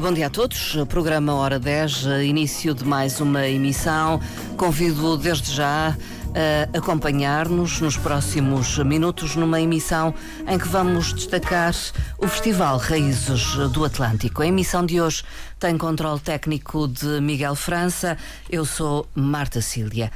bom 0.00 0.12
dia 0.12 0.28
a 0.28 0.30
todos. 0.30 0.76
Programa 0.88 1.34
Hora 1.34 1.58
10, 1.58 2.04
início 2.24 2.72
de 2.72 2.84
mais 2.84 3.20
uma 3.20 3.46
emissão. 3.46 4.20
Convido 4.56 5.18
desde 5.18 5.52
já 5.52 5.96
a 6.34 6.78
acompanhar-nos 6.78 7.80
nos 7.80 7.96
próximos 7.98 8.78
minutos 8.78 9.36
numa 9.36 9.60
emissão 9.60 10.14
em 10.46 10.58
que 10.58 10.66
vamos 10.66 11.12
destacar 11.12 11.74
o 12.16 12.26
Festival 12.26 12.78
Raízes 12.78 13.54
do 13.70 13.84
Atlântico. 13.84 14.40
A 14.42 14.46
emissão 14.46 14.86
de 14.86 15.00
hoje 15.00 15.24
tem 15.58 15.76
controle 15.76 16.20
técnico 16.20 16.88
de 16.88 17.20
Miguel 17.20 17.54
França. 17.54 18.16
Eu 18.48 18.64
sou 18.64 19.06
Marta 19.14 19.60
Cília. 19.60 20.10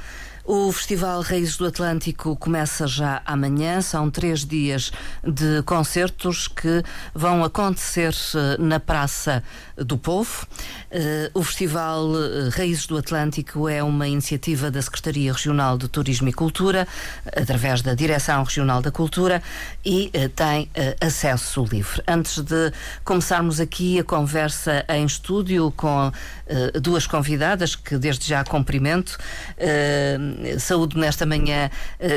O 0.49 0.71
Festival 0.71 1.19
Raízes 1.23 1.57
do 1.57 1.65
Atlântico 1.65 2.33
começa 2.37 2.87
já 2.87 3.21
amanhã. 3.25 3.81
São 3.81 4.09
três 4.09 4.45
dias 4.45 4.93
de 5.21 5.61
concertos 5.63 6.47
que 6.47 6.81
vão 7.13 7.43
acontecer 7.43 8.15
eh, 8.33 8.55
na 8.57 8.79
Praça 8.79 9.43
do 9.77 9.97
Povo. 9.97 10.47
Eh, 10.89 11.29
o 11.33 11.43
Festival 11.43 12.07
eh, 12.15 12.49
Raízes 12.49 12.87
do 12.87 12.97
Atlântico 12.97 13.69
é 13.69 13.83
uma 13.83 14.07
iniciativa 14.07 14.71
da 14.71 14.81
Secretaria 14.81 15.31
Regional 15.31 15.77
de 15.77 15.87
Turismo 15.87 16.29
e 16.29 16.33
Cultura, 16.33 16.87
através 17.35 17.81
da 17.81 17.93
Direção 17.93 18.43
Regional 18.43 18.81
da 18.81 18.91
Cultura, 18.91 19.41
e 19.85 20.11
tem 20.35 20.69
acesso 21.01 21.63
livre. 21.71 22.01
Antes 22.07 22.41
de 22.41 22.71
começarmos 23.03 23.59
aqui 23.59 23.99
a 23.99 24.03
conversa 24.03 24.85
em 24.89 25.05
estúdio 25.05 25.71
com 25.75 26.11
duas 26.81 27.05
convidadas, 27.07 27.75
que 27.75 27.97
desde 27.97 28.27
já 28.27 28.43
cumprimento, 28.43 29.17
saúde 30.59 30.97
nesta 30.97 31.25
manhã 31.25 31.69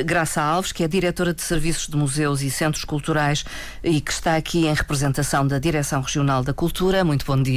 Graça 0.05 0.43
Alves, 0.43 0.73
que 0.73 0.85
é 0.85 0.89
diretora 0.89 1.33
de 1.35 1.43
Serviços 1.43 1.89
de 1.89 1.97
Museus 1.97 2.43
e 2.43 2.51
Centros 2.51 2.85
Culturais 2.85 3.45
e 3.83 4.01
que 4.01 4.13
está 4.13 4.37
aqui 4.37 4.67
em 4.67 4.75
representação 4.75 5.47
da 5.47 5.59
Direção 5.59 6.01
Regional 6.01 6.43
da 6.43 6.53
Cultura. 6.53 7.05
Muito 7.05 7.25
bom 7.25 7.41
dia, 7.41 7.50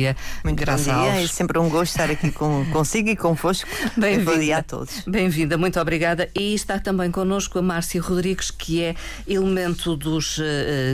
Muito 0.44 0.60
Graça 0.60 0.92
bom 0.92 1.02
dia. 1.02 1.22
É 1.22 1.28
sempre 1.28 1.60
um 1.60 1.70
gosto 1.70 1.92
estar 1.92 2.10
aqui 2.10 2.32
com, 2.32 2.66
consigo 2.72 3.10
e 3.10 3.16
convosco. 3.16 3.70
Bem-vinda. 3.98 4.32
Bom 4.32 4.40
dia 4.40 4.58
a 4.58 4.64
todos. 4.64 5.02
Bem-vinda, 5.06 5.58
muito 5.58 5.80
obrigada. 5.80 6.30
E 6.36 6.54
está 6.54 6.80
também 6.80 7.12
connosco 7.12 7.60
a 7.60 7.62
Márcia 7.62 8.02
Rodrigues, 8.02 8.50
que 8.50 8.82
é 8.82 8.96
elemento 9.28 9.96
dos 9.96 10.38
uh, 10.38 10.44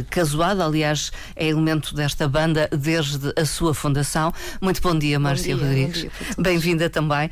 Casuada, 0.09 0.65
aliás, 0.65 1.11
é 1.35 1.47
elemento 1.47 1.93
desta 1.93 2.27
banda 2.27 2.69
desde 2.71 3.33
a 3.35 3.45
sua 3.45 3.73
fundação. 3.73 4.33
Muito 4.61 4.81
bom 4.81 4.97
dia, 4.97 5.19
Márcia 5.19 5.55
dia, 5.55 5.65
Rodrigues. 5.65 6.07
Bem-vinda 6.37 6.89
também. 6.89 7.29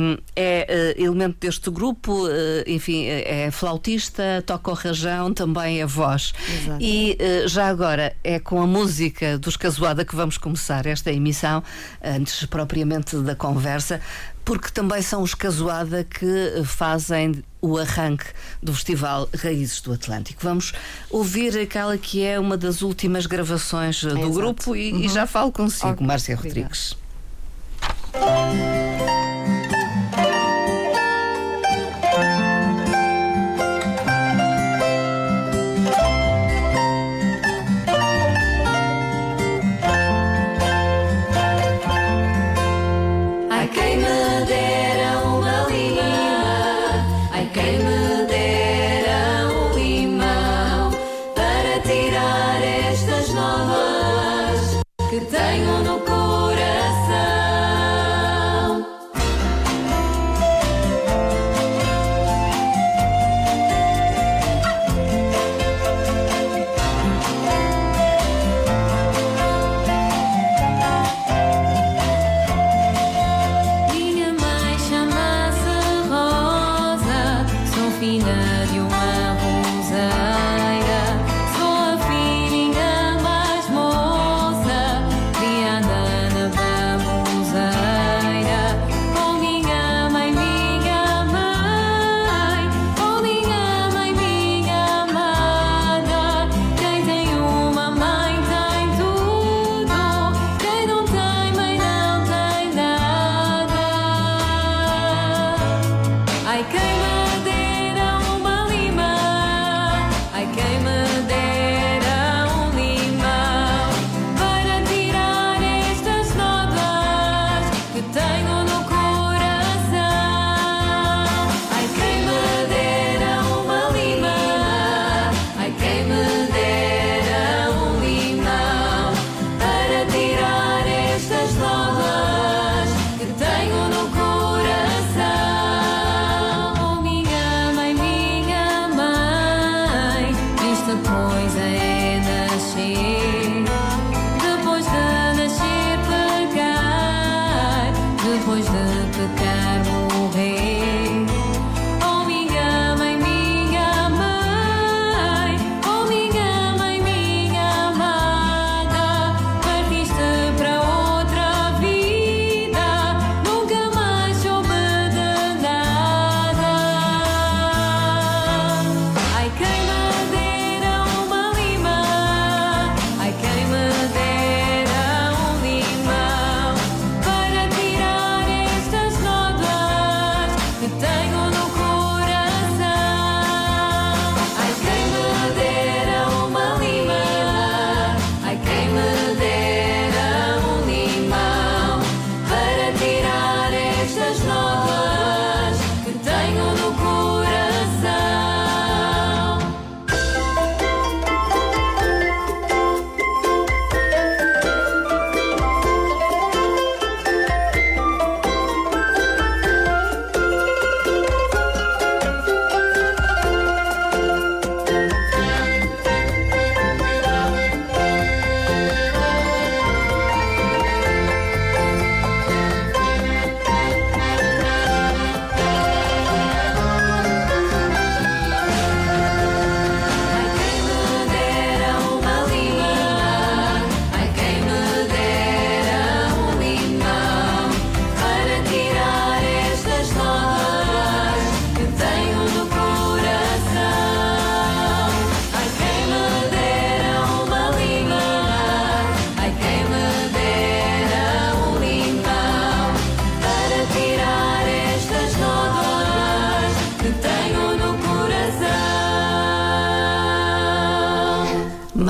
Um, 0.00 0.16
é 0.34 0.94
uh, 0.98 1.02
elemento 1.02 1.36
deste 1.40 1.70
grupo, 1.70 2.26
uh, 2.26 2.30
enfim, 2.66 3.06
é 3.06 3.50
flautista, 3.50 4.42
toca 4.46 4.70
o 4.70 4.74
rajão, 4.74 5.32
também 5.32 5.80
é 5.80 5.86
voz. 5.86 6.32
Exato. 6.48 6.78
E 6.82 7.18
já 7.46 7.68
agora 7.68 8.14
é 8.24 8.38
com 8.38 8.60
a 8.60 8.66
música 8.66 9.38
dos 9.38 9.56
Casuada 9.56 10.04
que 10.04 10.14
vamos 10.14 10.38
começar 10.38 10.86
esta 10.86 10.95
emissão, 11.12 11.62
antes 12.02 12.44
propriamente 12.46 13.16
da 13.18 13.34
conversa, 13.34 14.00
porque 14.44 14.70
também 14.70 15.02
são 15.02 15.22
os 15.22 15.34
Casuada 15.34 16.04
que 16.04 16.62
fazem 16.64 17.42
o 17.60 17.76
arranque 17.78 18.26
do 18.62 18.72
Festival 18.72 19.28
Raízes 19.36 19.80
do 19.80 19.92
Atlântico. 19.92 20.40
Vamos 20.42 20.72
ouvir 21.10 21.58
aquela 21.58 21.98
que 21.98 22.22
é 22.24 22.38
uma 22.38 22.56
das 22.56 22.80
últimas 22.82 23.26
gravações 23.26 24.02
do 24.02 24.10
Exato. 24.10 24.30
grupo 24.32 24.76
e, 24.76 24.92
Uhum. 24.92 25.00
e 25.00 25.08
já 25.08 25.26
falo 25.26 25.50
consigo, 25.50 25.88
Ok, 25.88 26.06
Márcia 26.06 26.34
obrigada. 26.36 26.60
Rodrigues. 26.60 26.96
Ai 28.14 29.25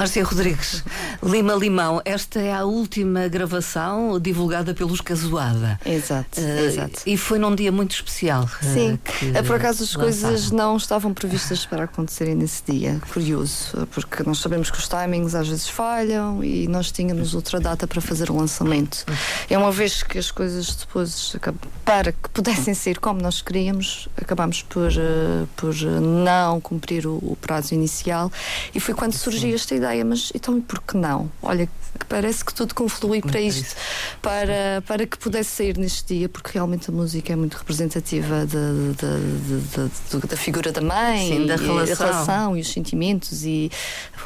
Márcia 0.06 0.22
Rodrigues, 0.22 0.84
Lima 1.26 1.54
Limão, 1.54 2.00
esta 2.04 2.38
é 2.40 2.52
a 2.52 2.64
última 2.64 3.26
gravação 3.26 4.18
divulgada 4.20 4.72
pelos 4.72 5.00
Casuada. 5.00 5.78
Exato, 5.84 6.40
Eh, 6.40 6.64
exato. 6.66 7.02
E 7.04 7.16
foi 7.16 7.38
num 7.38 7.52
dia 7.54 7.72
muito 7.72 7.94
especial. 7.96 8.48
eh, 8.62 8.66
Sim, 8.72 8.98
é 9.34 9.42
por 9.42 9.56
acaso 9.56 9.82
as 9.82 9.96
coisas 9.96 10.22
lançaram. 10.50 10.56
não 10.56 10.76
estavam 10.76 11.12
previstas 11.12 11.66
para 11.66 11.84
acontecerem 11.84 12.34
nesse 12.36 12.62
dia. 12.70 13.00
Curioso, 13.12 13.88
porque 13.90 14.22
nós 14.22 14.38
sabemos 14.38 14.70
que 14.70 14.78
os 14.78 14.86
timings 14.88 15.34
às 15.34 15.48
vezes 15.48 15.68
falham 15.68 16.44
e 16.44 16.68
nós 16.68 16.92
tínhamos 16.92 17.34
outra 17.34 17.58
data 17.58 17.86
para 17.88 18.00
fazer 18.00 18.30
o 18.30 18.36
lançamento. 18.36 19.04
É 19.50 19.58
uma 19.58 19.72
vez 19.72 20.02
que 20.04 20.18
as 20.18 20.30
coisas 20.30 20.76
depois, 20.76 21.34
para 21.84 22.12
que 22.12 22.28
pudessem 22.32 22.72
ser 22.74 23.00
como 23.00 23.20
nós 23.20 23.42
queríamos, 23.42 24.08
acabámos 24.16 24.62
por, 24.62 24.92
por 25.56 25.74
não 25.74 26.60
cumprir 26.60 27.04
o, 27.06 27.14
o 27.16 27.36
prazo 27.40 27.74
inicial 27.74 28.30
e 28.72 28.78
foi 28.78 28.94
quando 28.94 29.14
surgiu 29.14 29.54
esta 29.56 29.74
ideia. 29.74 30.04
Mas 30.04 30.30
então, 30.34 30.60
por 30.60 30.80
que 30.82 30.96
não? 30.96 31.15
Olha, 31.42 31.66
que 31.98 32.04
parece 32.06 32.44
que 32.44 32.52
tudo 32.52 32.74
conflui 32.74 33.22
para 33.22 33.40
isto 33.40 33.62
isso. 33.62 33.76
para, 34.20 34.82
para 34.86 35.06
que 35.06 35.16
pudesse 35.18 35.50
sair 35.50 35.78
neste 35.78 36.14
dia, 36.14 36.28
porque 36.28 36.50
realmente 36.52 36.90
a 36.90 36.92
música 36.92 37.32
é 37.32 37.36
muito 37.36 37.54
representativa 37.56 38.44
de- 38.46 38.92
de- 38.94 39.60
de- 39.70 40.20
de- 40.20 40.26
da 40.26 40.36
figura 40.36 40.70
da 40.72 40.80
mãe, 40.82 41.28
Sim, 41.28 41.46
da 41.46 41.54
e 41.54 41.58
relação. 41.58 42.06
relação 42.06 42.56
e 42.56 42.60
os 42.60 42.68
sentimentos 42.70 43.44
e 43.44 43.70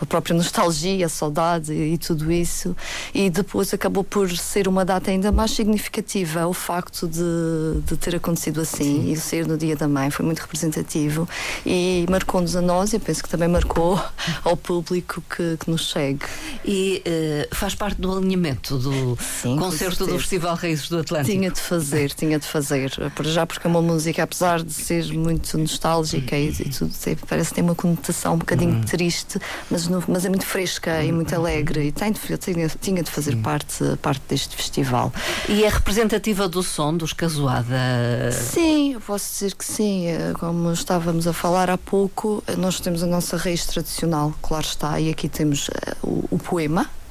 a 0.01 0.07
própria 0.07 0.35
nostalgia, 0.35 1.07
a 1.07 1.09
saudade 1.09 1.73
e, 1.73 1.97
tudo 1.99 2.33
isso. 2.33 2.75
E 3.15 3.31
depois 3.31 3.73
acabou 3.73 4.03
por 4.03 4.29
ser 4.37 4.67
uma 4.67 4.85
data 4.85 5.11
ainda 5.11 5.31
mais 5.31 5.53
significativa 5.53 6.47
o 6.49 6.53
facto 6.53 7.07
de, 7.07 7.81
de 7.87 7.97
ter 7.97 8.17
acontecido 8.17 8.61
assim 8.61 9.11
e 9.11 9.15
de 9.15 9.21
sair 9.21 9.47
no 9.47 9.57
dia 9.57 9.77
da 9.77 9.87
mãe. 9.87 10.11
Foi 10.11 10.25
muito 10.27 10.41
representativo 10.41 11.29
e 11.65 12.05
marcou-nos 12.11 12.57
a 12.57 12.61
nós 12.61 12.93
e 12.93 12.99
penso 12.99 13.23
que 13.23 13.29
também 13.29 13.49
marcou 13.49 14.01
ao 14.43 14.57
público 14.57 15.23
que, 15.35 15.57
que 15.59 15.71
nos 15.71 15.91
segue. 15.91 16.25
E 16.65 16.80
eh, 17.05 17.49
faz 17.53 17.75
parte 17.75 18.01
do 18.01 18.11
alinhamento 18.17 18.79
do 18.79 19.17
Sim, 19.43 19.57
concerto 19.57 20.07
do. 20.07 20.19
Festival 20.19 20.55
Raízes 20.57 20.89
do 20.89 20.99
Atlântico. 20.99 21.31
Tinha 21.37 21.51
de 21.51 21.61
fazer, 21.61 22.13
tinha 22.13 22.39
de 22.39 22.47
fazer. 22.47 22.91
Por 23.15 23.27
já 23.27 23.47
porque 23.47 23.67
é 23.67 23.71
uma 23.71 23.83
música, 23.83 24.23
apesar 24.23 24.63
de 24.63 24.73
ser 24.73 25.13
muito 25.13 25.57
nostálgica 25.59 26.37
e, 26.37 26.49
e 26.51 26.69
tudo, 26.71 26.93
parece 27.29 27.51
que 27.51 27.55
tem 27.57 27.65
uma 27.65 27.75
conotação 27.75 28.35
um 28.35 28.39
bocadinho 28.39 28.85
triste, 28.85 29.39
mas, 29.71 29.89
no- 29.89 30.03
mas 30.09 30.25
é 30.25 30.29
muito 30.29 30.47
fresca 30.47 31.03
e 31.03 31.11
muito 31.13 31.35
alegre 31.35 31.87
e 31.89 31.93
tem 31.93 32.13
de, 32.13 32.21
tinha, 32.39 32.69
tinha 32.81 33.03
de 33.03 33.11
fazer 33.11 33.37
parte, 33.37 33.85
parte 34.03 34.23
deste 34.29 34.55
festival. 34.57 35.13
E 35.49 35.65
é 35.65 35.69
representativa 35.69 36.49
do 36.49 36.63
som 36.63 36.97
dos 36.97 37.13
Casuada. 37.13 38.33
Sim, 38.33 38.95
eu 38.95 39.01
posso 39.01 39.33
dizer 39.33 39.55
que 39.55 39.65
sim. 39.65 40.07
Eh, 40.07 40.33
Como 40.39 40.73
estávamos 40.73 41.27
a 41.27 41.33
falar 41.33 41.69
há 41.71 41.79
pouco, 41.79 42.43
nós 42.57 42.81
temos 42.81 43.03
a 43.03 43.07
nossa 43.07 43.37
raiz 43.37 43.65
tradicional, 43.67 44.33
claro 44.43 44.65
está, 44.65 45.01
e 45.01 45.11
aqui 45.11 45.29
temos 45.29 45.69
eh, 45.71 45.95
o, 46.03 46.25
o 46.31 46.39
poema. 46.39 46.60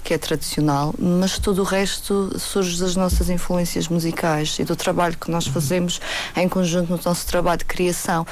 Que 0.04 0.14
é 0.14 0.18
tradicional, 0.18 0.94
mas 0.98 1.38
todo 1.38 1.60
o 1.60 1.64
resto 1.64 2.38
surge 2.40 2.80
das 2.80 2.96
nossas 2.96 3.30
influências 3.30 3.88
musicais 3.88 4.58
e 4.58 4.64
do 4.64 4.76
trabalho 4.76 5.18
que 5.18 5.30
nós 5.30 5.46
fazemos 5.46 6.00
em 6.36 6.48
conjunto 6.50 6.92
no 6.92 7.00
nosso 7.04 7.28
trabalho 7.28 7.60
de 7.60 7.66
criação, 7.66 8.26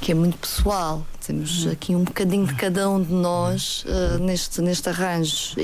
que 0.00 0.12
é 0.12 0.14
muito 0.14 0.38
pessoal. 0.38 1.06
Temos 1.30 1.64
aqui 1.68 1.94
um 1.94 2.02
bocadinho 2.02 2.44
de 2.44 2.54
cada 2.56 2.90
um 2.90 3.00
de 3.00 3.12
nós 3.12 3.84
eh, 3.86 4.18
neste, 4.18 4.60
neste 4.60 4.88
arranjo, 4.88 5.54
e, 5.56 5.60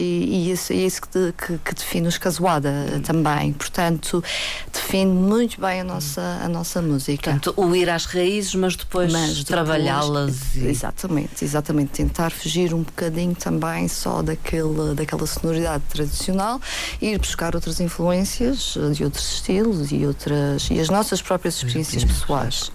e 0.47 0.51
isso, 0.53 0.73
é 0.73 0.77
isso 0.77 1.03
que, 1.03 1.09
de- 1.19 1.33
que- 1.33 1.59
que 1.59 1.75
define 1.75 2.07
os 2.07 2.17
Casuada 2.19 2.69
eh, 2.69 3.01
também. 3.01 3.53
Portanto, 3.53 4.23
define 4.73 5.11
muito 5.13 5.61
bem 5.61 5.81
a 5.81 5.85
nossa, 5.85 6.21
a 6.41 6.49
nossa 6.49 6.81
música. 6.81 7.33
Portanto, 7.33 7.53
o 7.57 7.75
ir 7.75 7.91
às 7.91 8.05
raízes, 8.05 8.55
mas 8.55 8.77
depois, 8.77 9.13
depois- 9.13 9.43
trabalhá-las. 9.43 10.55
e- 10.55 10.67
Exatamente, 10.69 11.45
exatamente. 11.45 11.91
Tentar 11.91 12.31
fugir 12.31 12.73
um 12.73 12.83
bocadinho 12.85 13.35
também 13.35 13.89
só 13.89 14.23
daquele, 14.23 14.95
daquela 14.95 15.27
sonoridade 15.27 15.83
tradicional 15.89 16.61
e 17.03 17.09
ir 17.09 17.19
buscar 17.19 17.57
outras 17.57 17.81
influências 17.81 18.77
eh, 18.77 18.91
de 18.93 19.03
outros 19.03 19.33
estilos 19.35 19.91
e, 19.91 20.07
outras, 20.07 20.69
e 20.71 20.79
as 20.79 20.89
nossas 20.89 21.21
próprias 21.21 21.57
experiências 21.57 22.05
pessoais. 22.05 22.71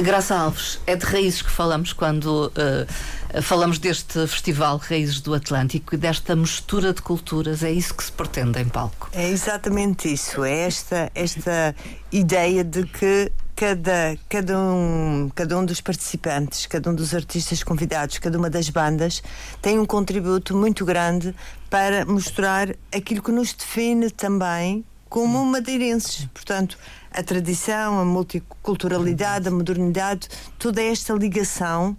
Graça 0.00 0.34
Alves, 0.34 0.78
é 0.86 0.96
de 0.96 1.04
raízes 1.04 1.42
que 1.42 1.50
falamos 1.50 1.92
quando 1.92 2.21
eh, 2.56 3.42
falamos 3.42 3.78
deste 3.78 4.26
Festival 4.26 4.76
Raízes 4.78 5.20
do 5.20 5.34
Atlântico 5.34 5.94
e 5.94 5.98
desta 5.98 6.36
mistura 6.36 6.92
de 6.92 7.02
culturas. 7.02 7.62
É 7.62 7.70
isso 7.70 7.94
que 7.94 8.04
se 8.04 8.12
pretende 8.12 8.60
em 8.60 8.68
palco. 8.68 9.08
É 9.12 9.28
exatamente 9.28 10.12
isso. 10.12 10.44
É 10.44 10.66
esta, 10.66 11.10
esta 11.14 11.74
ideia 12.10 12.62
de 12.64 12.84
que 12.84 13.32
cada, 13.54 14.16
cada, 14.28 14.58
um, 14.58 15.30
cada 15.34 15.58
um 15.58 15.64
dos 15.64 15.80
participantes, 15.80 16.66
cada 16.66 16.90
um 16.90 16.94
dos 16.94 17.14
artistas 17.14 17.62
convidados, 17.62 18.18
cada 18.18 18.36
uma 18.36 18.50
das 18.50 18.68
bandas 18.68 19.22
tem 19.60 19.78
um 19.78 19.86
contributo 19.86 20.56
muito 20.56 20.84
grande 20.84 21.34
para 21.70 22.04
mostrar 22.04 22.74
aquilo 22.94 23.22
que 23.22 23.30
nos 23.30 23.52
define 23.52 24.10
também 24.10 24.84
como 25.08 25.44
madeirenses. 25.44 26.26
Portanto, 26.32 26.78
a 27.14 27.22
tradição, 27.22 27.98
a 28.00 28.04
multiculturalidade, 28.04 29.48
a 29.48 29.50
modernidade, 29.50 30.28
toda 30.58 30.82
esta 30.82 31.12
ligação 31.12 31.96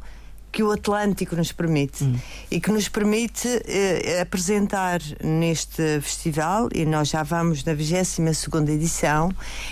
que 0.52 0.62
o 0.62 0.72
Atlântico 0.72 1.36
nos 1.36 1.52
permite 1.52 2.04
e 2.52 2.62
que 2.62 2.72
nos 2.72 2.88
permite 2.88 3.48
eh, 3.66 4.22
apresentar 4.22 5.00
neste 5.24 6.00
festival, 6.00 6.70
e 6.76 6.86
nós 6.86 7.10
já 7.10 7.24
vamos 7.24 7.64
na 7.64 7.74
22 7.74 8.38
segunda 8.38 8.72
edição, 8.72 9.32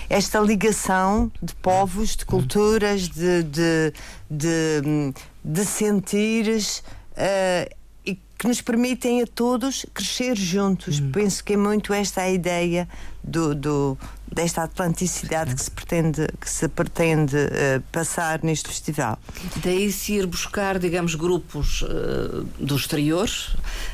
esta 0.09 0.39
ligação 0.39 1.31
de 1.39 1.53
povos, 1.55 2.15
de 2.15 2.25
culturas, 2.25 3.07
de, 3.07 3.43
de, 3.43 3.93
de, 4.27 4.81
hum, 4.83 5.13
de 5.45 5.65
sentires 5.65 6.83
eh, 7.15 7.69
e 8.03 8.15
que 8.39 8.47
nos 8.47 8.59
permitem 8.59 9.21
a 9.21 9.27
todos 9.27 9.85
crescer 9.93 10.35
juntos. 10.35 10.99
Penso 10.99 11.43
que 11.43 11.53
é 11.53 11.57
muito 11.57 11.93
esta 11.93 12.21
a 12.23 12.31
ideia 12.31 12.89
do, 13.23 13.53
do- 13.53 13.97
desta 14.31 14.63
atlanticidade 14.63 15.53
que 15.55 15.61
se 15.61 15.71
pretende, 15.71 16.27
que 16.39 16.49
se 16.49 16.67
pretende 16.69 17.35
eh, 17.37 17.81
passar 17.91 18.41
neste 18.43 18.69
festival. 18.69 19.19
Daí 19.63 19.91
se 19.91 20.13
ir 20.13 20.25
buscar, 20.25 20.79
digamos, 20.79 21.15
grupos 21.15 21.83
eh, 21.83 22.43
do 22.57 22.75
exterior 22.75 23.29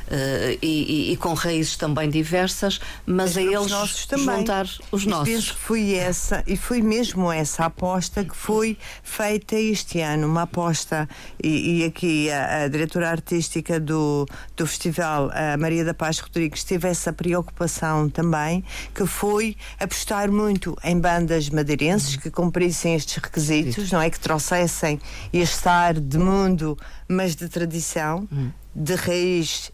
eh, 0.10 0.58
e, 0.62 1.12
e- 1.12 1.18
com 1.18 1.34
raízes 1.34 1.76
também 1.76 2.10
diversas, 2.10 2.80
mas 3.06 3.36
a 3.36 3.42
Os 3.42 3.48
eles 3.48 3.72
nossos 3.72 4.06
também. 4.06 4.38
juntar 4.38 4.68
os 4.92 5.06
nossos. 5.06 5.28
Penso 5.34 5.54
que 5.56 5.60
foi 5.60 5.94
essa, 5.96 6.44
e 6.46 6.56
foi 6.56 6.82
mesmo 6.82 7.32
essa 7.32 7.66
aposta 7.66 8.24
que 8.24 8.36
foi 8.36 8.78
feita 9.04 9.56
este 9.56 10.00
ano, 10.02 10.28
uma 10.28 10.44
aposta, 10.44 11.10
e, 11.44 11.80
e 11.82 11.86
aqui 11.86 12.30
a, 12.30 12.64
a 12.66 12.68
diretora 12.68 13.10
artística 13.10 13.80
do, 13.80 14.26
do 14.56 14.68
festival, 14.68 15.32
a 15.34 15.58
Maria 15.58 15.84
da 15.84 15.94
Paz 15.96 16.20
Rodrigues, 16.20 16.64
teve 16.64 16.88
essa 16.88 17.12
preocupação 17.12 18.08
também, 18.10 18.64
que 18.94 19.06
foi 19.08 19.58
apostar 19.80 20.27
muito 20.32 20.78
em 20.84 21.00
bandas 21.00 21.50
madeirenses 21.50 22.16
que 22.16 22.30
cumprissem 22.30 22.96
estes 22.96 23.16
requisitos, 23.16 23.92
não 23.92 24.02
é? 24.02 24.10
Que 24.10 24.20
trouxessem 24.20 25.00
este 25.32 25.68
ar 25.68 25.94
de 26.00 26.18
mundo, 26.18 26.78
mas 27.08 27.36
de 27.36 27.48
tradição, 27.50 28.28
de 28.76 28.96
raiz 28.96 29.72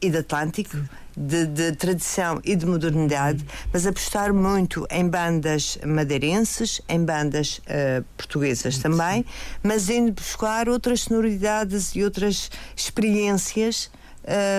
e 0.00 0.10
de 0.10 0.18
Atlântico, 0.18 0.76
de, 1.16 1.46
de 1.46 1.72
tradição 1.72 2.40
e 2.44 2.54
de 2.54 2.66
modernidade, 2.66 3.44
mas 3.72 3.86
apostar 3.86 4.34
muito 4.34 4.86
em 4.90 5.08
bandas 5.08 5.78
madeirenses, 5.84 6.80
em 6.88 7.02
bandas 7.02 7.60
eh, 7.66 8.02
portuguesas 8.16 8.78
também, 8.78 9.24
mas 9.62 9.88
indo 9.88 10.12
buscar 10.12 10.68
outras 10.68 11.02
sonoridades 11.02 11.94
e 11.94 12.04
outras 12.04 12.50
experiências. 12.76 13.90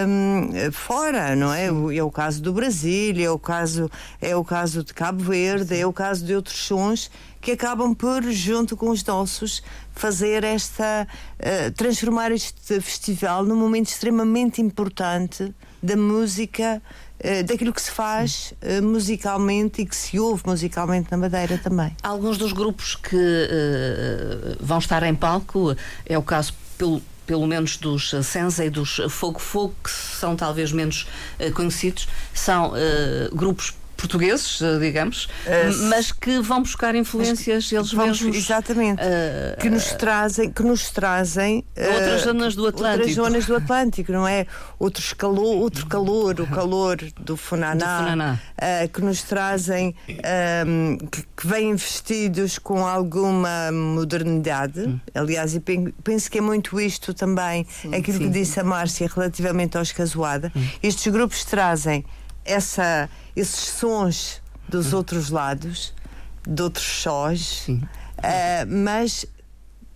Hum, 0.07 0.71
fora, 0.71 1.35
não 1.35 1.53
é? 1.53 1.67
É 1.95 2.03
o 2.03 2.11
caso 2.11 2.41
do 2.41 2.53
Brasil, 2.53 3.15
é 3.19 3.29
o 3.29 3.39
caso, 3.39 3.89
é 4.21 4.35
o 4.35 4.43
caso 4.43 4.83
de 4.83 4.93
Cabo 4.93 5.23
Verde, 5.23 5.77
é 5.77 5.85
o 5.85 5.93
caso 5.93 6.25
de 6.25 6.35
outros 6.35 6.57
sons 6.57 7.11
que 7.39 7.51
acabam 7.51 7.93
por, 7.93 8.23
junto 8.31 8.75
com 8.75 8.89
os 8.89 9.03
nossos, 9.03 9.61
fazer 9.93 10.43
esta. 10.43 11.07
eh, 11.39 11.69
transformar 11.71 12.31
este 12.31 12.81
festival 12.81 13.43
num 13.43 13.55
momento 13.55 13.87
extremamente 13.89 14.61
importante 14.61 15.53
da 15.81 15.95
música, 15.95 16.81
eh, 17.19 17.43
daquilo 17.43 17.73
que 17.73 17.81
se 17.81 17.91
faz 17.91 18.53
eh, 18.61 18.81
musicalmente 18.81 19.81
e 19.81 19.85
que 19.85 19.95
se 19.95 20.19
ouve 20.19 20.43
musicalmente 20.45 21.09
na 21.11 21.17
Madeira 21.17 21.57
também. 21.57 21.95
Alguns 22.03 22.37
dos 22.37 22.51
grupos 22.51 22.95
que 22.95 23.15
eh, 23.15 24.55
vão 24.59 24.77
estar 24.79 25.03
em 25.03 25.15
palco, 25.15 25.75
é 26.05 26.17
o 26.17 26.21
caso 26.23 26.53
pelo, 26.77 27.01
pelo 27.27 27.45
menos 27.45 27.77
dos 27.77 28.09
Senza 28.23 28.65
e 28.65 28.69
dos 28.69 29.01
Fogo 29.09 29.37
Fogo, 29.37 29.75
que 29.83 29.91
são 29.91 30.35
talvez 30.35 30.71
menos 30.71 31.05
eh, 31.37 31.51
conhecidos, 31.51 32.07
são 32.33 32.73
eh, 32.75 33.29
grupos 33.33 33.75
portugueses, 33.97 34.61
eh, 34.61 34.77
digamos, 34.79 35.27
Eh, 35.45 35.69
mas 35.89 36.11
que 36.11 36.39
vão 36.39 36.61
buscar 36.61 36.93
influências 36.95 37.71
eles 37.71 37.91
Vamos- 37.91 38.21
mesmos. 38.21 38.37
exatamente 38.37 39.01
eh, 39.01 39.57
que 39.59 39.69
nos 39.69 39.85
trazem 39.93 40.51
que 40.51 40.63
nos 40.63 40.89
trazem 40.91 41.65
Outras 41.75 42.21
zonas 42.21 42.55
do 42.55 42.63
outras 42.63 42.91
Atlântico. 42.93 43.15
zonas 43.15 43.45
do 43.45 43.55
Atlântico 43.55 44.11
não 44.11 44.27
é 44.27 44.45
outros 44.79 45.13
calor 45.13 45.57
outro 45.57 45.85
calor 45.87 46.39
o 46.39 46.47
calor 46.47 46.97
do 47.19 47.35
Funaná, 47.35 47.97
Do 47.97 48.03
Funaná. 48.03 48.39
que 48.93 49.01
nos 49.01 49.21
trazem 49.23 49.95
ehm, 50.07 50.97
que, 51.11 51.23
que 51.35 51.47
vêm 51.47 51.75
vestidos 51.75 52.57
com 52.59 52.85
alguma 52.85 53.71
modernidade 53.71 54.79
Hum. 54.81 54.99
aliás 55.13 55.55
e 55.55 55.59
pen- 55.59 55.93
penso 56.03 56.29
que 56.29 56.37
é 56.37 56.41
muito 56.41 56.79
isto 56.79 57.13
também 57.13 57.65
aquilo 57.97 58.19
que 58.19 58.29
disse 58.29 58.59
a 58.59 58.63
Márcia 58.63 59.09
relativamente 59.13 59.77
aos 59.77 59.91
Casuada 59.91 60.51
Hum. 60.55 60.67
estes 60.83 61.11
grupos 61.11 61.43
trazem 61.43 62.05
essa 62.45 63.09
esses 63.39 63.69
sons 63.69 64.41
dos 64.67 64.93
outros 64.93 65.29
lados 65.29 65.93
de 66.45 66.61
outros 66.61 66.85
sós. 66.85 67.67
Uh, 67.67 67.83
mas 68.67 69.25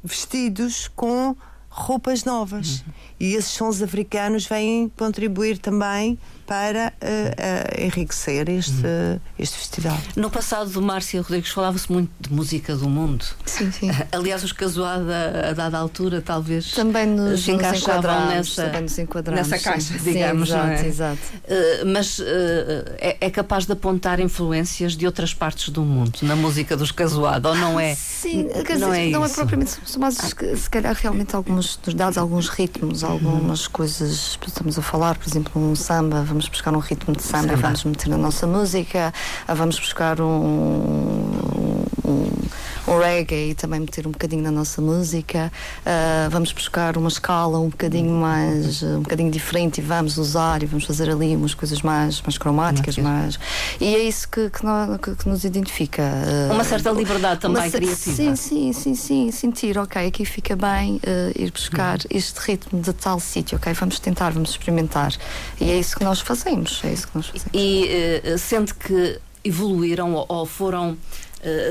vestidos 0.03 0.87
com 0.95 1.35
roupas 1.69 2.23
novas. 2.23 2.83
E 3.19 3.33
esses 3.33 3.51
sons 3.51 3.81
africanos 3.81 4.45
vêm 4.45 4.89
contribuir 4.89 5.57
também 5.57 6.19
para 6.51 6.91
uh, 7.01 7.05
uh, 7.05 7.81
enriquecer 7.81 8.49
este, 8.49 9.21
este 9.39 9.57
festival. 9.57 9.97
No 10.17 10.29
passado, 10.29 10.81
Márcia 10.81 11.21
Rodrigues, 11.21 11.49
falava-se 11.49 11.89
muito 11.89 12.11
de 12.19 12.33
música 12.33 12.75
do 12.75 12.89
mundo. 12.89 13.23
Sim, 13.45 13.71
sim. 13.71 13.89
Aliás, 14.11 14.43
os 14.43 14.51
Casuada, 14.51 15.51
a 15.51 15.53
dada 15.53 15.77
altura, 15.77 16.21
talvez 16.21 16.73
Também 16.73 17.07
nos, 17.07 17.43
se 17.43 17.53
nos 17.53 17.61
encaixavam 17.61 17.99
enquadramos, 17.99 18.35
nessa, 18.35 18.63
também 18.65 18.81
nos 18.81 18.99
enquadramos. 18.99 19.47
nessa 19.47 19.57
sim. 19.57 19.63
caixa, 19.63 19.97
Sim, 19.97 20.11
digamos, 20.11 20.49
exato, 20.49 20.67
não 20.67 20.73
é? 20.73 20.85
exato. 20.85 21.19
Uh, 21.21 21.85
mas 21.85 22.19
uh, 22.19 22.23
é, 22.97 23.17
é 23.21 23.29
capaz 23.29 23.65
de 23.65 23.71
apontar 23.71 24.19
influências 24.19 24.97
de 24.97 25.05
outras 25.05 25.33
partes 25.33 25.69
do 25.69 25.83
mundo 25.83 26.19
na 26.21 26.35
música 26.35 26.75
dos 26.75 26.91
Casuada, 26.91 27.47
ou 27.47 27.55
não 27.55 27.79
é? 27.79 27.95
Sim, 27.95 28.49
quer 28.65 28.77
não 28.77 28.89
dizer, 28.89 29.07
é 29.07 29.09
não 29.09 29.23
é 29.23 29.29
propriamente, 29.29 29.77
são 29.85 30.01
mais 30.01 30.15
se 30.15 30.57
se 30.57 30.69
calhar 30.69 30.93
realmente 30.99 31.33
alguns, 31.33 31.79
nos 31.85 31.95
dados 31.95 32.17
alguns 32.17 32.49
ritmos, 32.49 33.05
algumas 33.05 33.67
coisas, 33.67 34.37
estamos 34.45 34.77
a 34.77 34.81
falar, 34.81 35.17
por 35.17 35.25
exemplo, 35.29 35.61
um 35.61 35.73
samba, 35.77 36.21
vamos 36.23 36.40
buscar 36.47 36.73
um 36.73 36.79
ritmo 36.79 37.15
de 37.15 37.23
samba, 37.23 37.49
Samba. 37.49 37.61
vamos 37.61 37.83
meter 37.83 38.09
na 38.09 38.17
nossa 38.17 38.47
música, 38.47 39.13
vamos 39.47 39.79
buscar 39.79 40.19
um, 40.21 41.80
um, 42.11 42.91
um 42.93 42.99
reggae 42.99 43.51
e 43.51 43.55
também 43.55 43.79
meter 43.79 44.05
um 44.07 44.11
bocadinho 44.11 44.43
na 44.43 44.51
nossa 44.51 44.81
música, 44.81 45.51
ah, 45.85 46.27
vamos 46.31 46.51
buscar 46.51 46.97
uma 46.97 47.07
escala 47.09 47.59
um 47.59 47.69
bocadinho 47.69 48.11
mais, 48.11 48.83
um 48.83 49.01
bocadinho 49.01 49.31
diferente 49.31 49.79
e 49.79 49.81
vamos 49.83 50.17
usar 50.17 50.63
e 50.63 50.65
vamos 50.65 50.85
fazer 50.85 51.09
ali 51.09 51.35
umas 51.35 51.53
coisas 51.53 51.81
mais, 51.81 52.21
mais 52.21 52.37
cromáticas, 52.37 52.97
mais, 52.97 53.39
e 53.79 53.95
é 53.95 53.99
isso 53.99 54.27
que, 54.29 54.49
que, 54.49 54.63
nós- 54.65 54.99
que- 54.99 55.15
que 55.15 55.29
nos 55.29 55.43
identifica. 55.43 56.03
ah, 56.49 56.53
Uma 56.53 56.63
certa 56.63 56.91
liberdade 56.91 57.39
também 57.41 57.63
uma 57.63 57.69
criativa. 57.71 57.95
Sim, 57.95 58.35
sim, 58.35 58.73
sim, 58.73 58.95
sim. 58.95 59.31
Sentir, 59.31 59.77
ok, 59.77 60.05
aqui 60.07 60.25
fica 60.25 60.55
bem 60.55 60.99
eh, 61.03 61.31
ir 61.35 61.51
buscar 61.51 61.97
Uhum. 61.99 62.05
este 62.17 62.37
ritmo 62.39 62.81
de 62.81 62.93
tal 62.93 63.19
sítio, 63.19 63.57
ok, 63.57 63.73
vamos 63.73 63.99
tentar, 63.99 64.31
vamos 64.31 64.51
experimentar. 64.51 65.13
E 65.59 65.69
é 65.69 65.77
isso 65.79 65.95
que 65.97 66.03
nós 66.03 66.19
fazemos. 66.19 66.81
É 66.83 66.91
isso 66.93 67.07
que 67.07 67.15
nós 67.15 67.27
fazemos. 67.27 67.49
E 67.53 67.87
eh, 68.23 68.37
sente 68.37 68.73
que 68.73 69.19
evoluíram 69.43 70.13
ou, 70.13 70.25
ou 70.29 70.45
foram, 70.45 70.97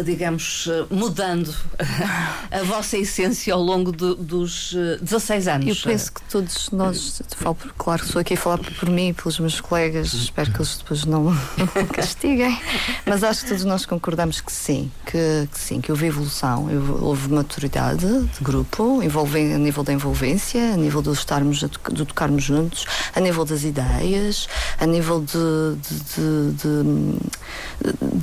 digamos, 0.04 0.68
eh, 0.70 0.84
mudando 0.90 1.54
a 2.50 2.62
vossa 2.64 2.96
essência 2.96 3.54
ao 3.54 3.62
longo 3.62 3.92
do- 3.92 4.16
dos 4.16 4.74
eh, 4.76 4.98
16 5.00 5.48
anos? 5.48 5.66
Eu 5.68 5.76
penso 5.90 6.12
que 6.12 6.22
todos 6.22 6.70
nós, 6.70 7.22
falo 7.36 7.56
claro 7.78 8.02
que 8.02 8.08
sou 8.08 8.20
aqui 8.20 8.34
a 8.34 8.36
falar 8.36 8.58
por 8.58 8.88
mim 8.88 9.08
e 9.08 9.12
pelos 9.12 9.38
meus 9.38 9.60
colegas, 9.60 10.12
espero 10.12 10.50
que 10.52 10.58
eles 10.58 10.76
depois 10.78 11.04
não 11.04 11.32
castiguem, 11.94 12.58
mas 13.06 13.22
acho 13.22 13.42
que 13.42 13.48
todos 13.48 13.64
nós 13.64 13.86
concordamos 13.86 14.40
que 14.40 14.52
sim, 14.52 14.90
que, 15.06 15.48
que 15.52 15.58
sim, 15.58 15.80
que 15.80 15.90
houve 15.92 16.06
evolução, 16.06 16.66
houve- 17.00 17.28
maturidade 17.32 18.06
de 18.06 18.40
grupo, 18.42 19.02
envolve, 19.02 19.52
a 19.52 19.58
nível 19.58 19.82
da 19.84 19.92
envolvência, 19.92 20.74
a 20.74 20.76
nível 20.76 21.00
de 21.02 21.10
estarmos, 21.12 21.62
a 21.62 21.68
de 21.92 22.04
tocarmos 22.04 22.42
juntos, 22.44 22.84
a 23.14 23.20
nível 23.20 23.44
das 23.44 23.62
ideias, 23.62 24.48
a 24.78 24.86
nível 24.86 25.20
de, 25.20 25.76
de- 26.16 26.52
de- 26.52 27.18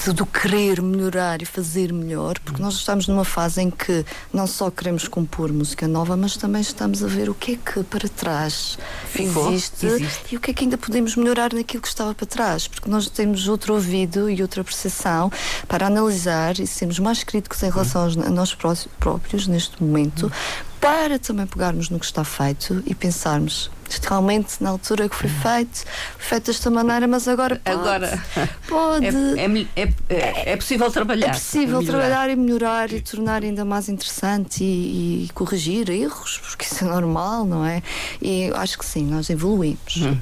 de- 0.06 0.14
do 0.14 0.26
querer 0.26 0.82
melhorar 0.82 1.37
e 1.42 1.46
fazer 1.46 1.92
melhor, 1.94 2.40
porque 2.40 2.62
nós 2.62 2.76
estamos 2.76 3.08
numa 3.08 3.26
fase 3.26 3.62
em 3.62 3.70
que 3.70 4.06
não 4.34 4.46
só 4.48 4.70
queremos 4.72 5.08
compor 5.08 5.52
música 5.52 5.88
nova, 5.88 6.16
mas 6.18 6.36
também 6.38 6.62
estamos 6.62 7.04
a 7.04 7.08
ver 7.08 7.30
o 7.30 7.34
que 7.36 7.54
é 7.54 7.56
que 7.72 7.84
para 7.84 8.08
trás 8.10 8.78
Ficou, 9.12 9.52
existe, 9.52 9.86
existe. 9.86 10.34
e 10.34 10.38
o 10.38 10.40
que 10.40 10.52
é 10.52 10.54
que 10.54 10.64
ainda 10.64 10.78
podemos 10.78 11.16
melhorar 11.16 11.54
naquilo 11.54 11.82
que 11.82 11.88
estava 11.88 12.14
para 12.14 12.26
trás, 12.28 12.68
porque 12.68 12.90
nós 12.90 13.10
temos 13.10 13.48
outro 13.48 13.74
ouvido 13.74 14.30
e 14.30 14.42
outra 14.42 14.64
percepção 14.64 15.32
para 15.68 15.88
analisar 15.88 16.60
e 16.60 16.68
sermos 16.68 17.00
mais 17.00 17.24
críticos 17.24 17.62
em 17.64 17.70
relação 17.70 18.04
aos- 18.04 18.18
a 18.18 18.30
nós 18.30 18.54
pró- 18.54 18.74
próprios 19.00 19.48
neste 19.48 19.82
momento, 19.82 20.32
para 20.80 21.18
também 21.20 21.46
pegarmos 21.48 21.90
no 21.90 22.00
que 22.00 22.06
está 22.06 22.24
feito 22.24 22.84
e 22.86 22.94
pensarmos. 22.94 23.70
Realmente, 24.08 24.62
na 24.62 24.70
altura 24.70 25.08
que 25.10 25.16
foi 25.16 25.30
feito, 25.30 25.84
foi 26.18 26.28
feito 26.30 26.46
desta 26.48 26.70
maneira, 26.70 27.08
mas 27.08 27.28
agora 27.28 27.62
pode. 27.64 27.78
Agora 27.80 28.24
pode. 28.68 29.06
é, 29.06 29.10
é 29.46 29.68
é- 29.76 29.94
é- 30.10 30.52
é 30.54 30.56
possível 30.58 30.90
trabalhar. 30.92 31.28
É 31.28 31.32
possível 31.32 31.84
trabalhar 31.84 32.30
e 32.30 32.36
melhorar 32.36 32.92
e 32.92 33.02
tornar 33.02 33.44
ainda 33.44 33.64
mais 33.66 33.90
interessante 33.90 34.64
e, 34.64 35.26
e 35.26 35.30
corrigir 35.34 35.90
erros, 35.90 36.40
porque 36.44 36.66
isso 36.66 36.84
é 36.84 36.88
normal, 36.88 37.46
não 37.46 37.66
é? 37.66 37.82
E 38.22 38.52
acho 38.56 38.78
que 38.78 38.86
sim, 38.86 39.06
nós 39.06 39.30
evoluímos. 39.30 39.98
Hum. 39.98 40.18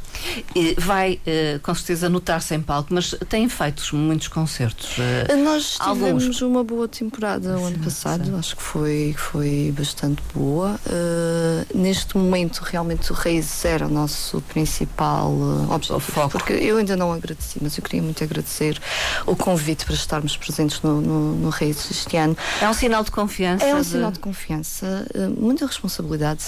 E 0.56 0.76
vai, 0.80 1.20
eh, 1.26 1.60
com 1.62 1.74
certeza, 1.76 2.10
notar-se 2.10 2.54
em 2.56 2.62
palco, 2.62 2.94
mas 2.94 3.16
têm 3.30 3.48
feito 3.50 3.96
muitos 3.96 4.28
concertos. 4.28 4.98
eh, 5.00 5.36
Nós 5.36 5.78
Alguns. 5.80 6.24
tivemos 6.24 6.42
uma 6.42 6.64
boa 6.64 6.88
temporada 6.88 7.58
o 7.60 7.66
ano 7.66 7.80
passado, 7.80 8.36
acho 8.38 8.56
que 8.56 8.62
foi, 8.64 9.16
foi 9.18 9.74
bastante 9.78 10.22
boa. 10.34 10.80
Uh, 10.86 11.78
neste 11.78 12.18
momento, 12.18 12.60
realmente, 12.62 13.12
o 13.12 13.16
Reis 13.16 13.55
era 13.64 13.86
o 13.86 13.90
nosso 13.90 14.42
principal 14.42 15.30
uh, 15.32 15.72
objetivo. 15.72 16.00
foco. 16.00 16.30
Porque 16.32 16.54
eu 16.54 16.78
ainda 16.78 16.96
não 16.98 17.14
agradeci, 17.14 17.60
mas 17.62 17.78
eu 17.78 17.84
queria 17.84 18.02
muito 18.02 18.24
agradecer 18.24 18.80
o 19.26 19.36
convite 19.36 19.86
para 19.86 19.94
estarmos 19.94 20.36
presentes 20.36 20.82
no, 20.82 21.00
no, 21.00 21.36
no 21.36 21.50
Reis 21.50 21.90
este 21.92 22.18
ano. 22.18 22.36
é 22.62 22.68
um 22.68 22.74
sinal 22.74 23.04
de 23.04 23.12
confiança. 23.12 23.64
É 23.66 23.76
um 23.76 23.84
sinal 23.84 24.12
de 24.12 24.20
confiança, 24.20 25.06
eh, 25.14 25.28
muita 25.28 25.66
responsabilidade 25.66 26.44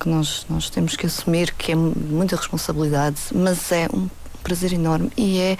que 0.00 0.08
nós, 0.08 0.44
nós 0.48 0.70
temos 0.70 0.96
que 0.96 1.06
assumir, 1.06 1.52
que 1.52 1.72
é 1.72 1.74
mu- 1.74 1.94
muita 1.96 2.36
responsabilidade, 2.36 3.16
mas 3.34 3.70
é 3.70 3.88
um 3.92 4.08
prazer 4.42 4.72
enorme 4.72 5.10
e 5.16 5.38
é 5.38 5.56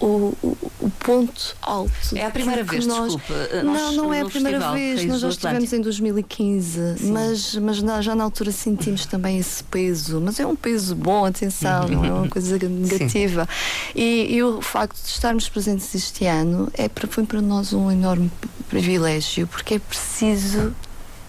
o, 0.00 0.34
o, 0.42 0.56
ponto 1.00 1.56
alto. 1.62 1.90
É 2.14 2.24
a 2.26 2.30
primeira 2.30 2.62
vez, 2.62 2.86
nós- 2.86 3.14
desculpe. 3.14 3.32
eh, 3.32 3.62
Não, 3.62 3.72
nós, 3.72 3.96
não 3.96 4.12
é 4.14 4.20
a 4.20 4.24
primeira 4.26 4.72
vez, 4.72 5.04
nós 5.06 5.20
já 5.20 5.28
estivemos 5.28 5.72
em 5.72 5.80
2015, 5.80 6.80
mas, 7.12 7.54
mas 7.56 7.82
na- 7.82 8.02
já 8.02 8.14
na 8.14 8.24
altura 8.24 8.52
sentimos 8.52 9.06
também 9.06 9.38
esse 9.38 9.62
peso, 9.64 10.20
mas 10.20 10.38
é 10.38 10.46
um 10.46 10.54
peso 10.56 10.94
bom, 10.94 11.24
atenção, 11.24 11.88
não 11.88 12.04
é 12.04 12.12
uma 12.12 12.28
coisa 12.28 12.58
negativa. 12.58 13.48
E, 13.94 14.34
e 14.34 14.42
o 14.42 14.60
facto 14.60 15.00
de 15.02 15.08
estarmos 15.08 15.48
presentes 15.48 15.94
este 15.94 16.26
ano 16.26 16.70
é, 16.74 16.90
foi 17.08 17.24
para 17.24 17.40
nós 17.40 17.72
um 17.72 17.90
enorme 17.90 18.30
privilégio, 18.68 19.46
porque 19.46 19.74
é 19.74 19.78
preciso 19.78 20.74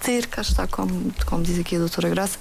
ter, 0.02 0.28
cá 0.28 0.42
está, 0.42 0.68
como, 0.68 1.12
como 1.26 1.44
diz 1.44 1.60
aqui 1.60 1.76
a 1.76 1.80
doutora 1.80 2.10
Graça, 2.10 2.38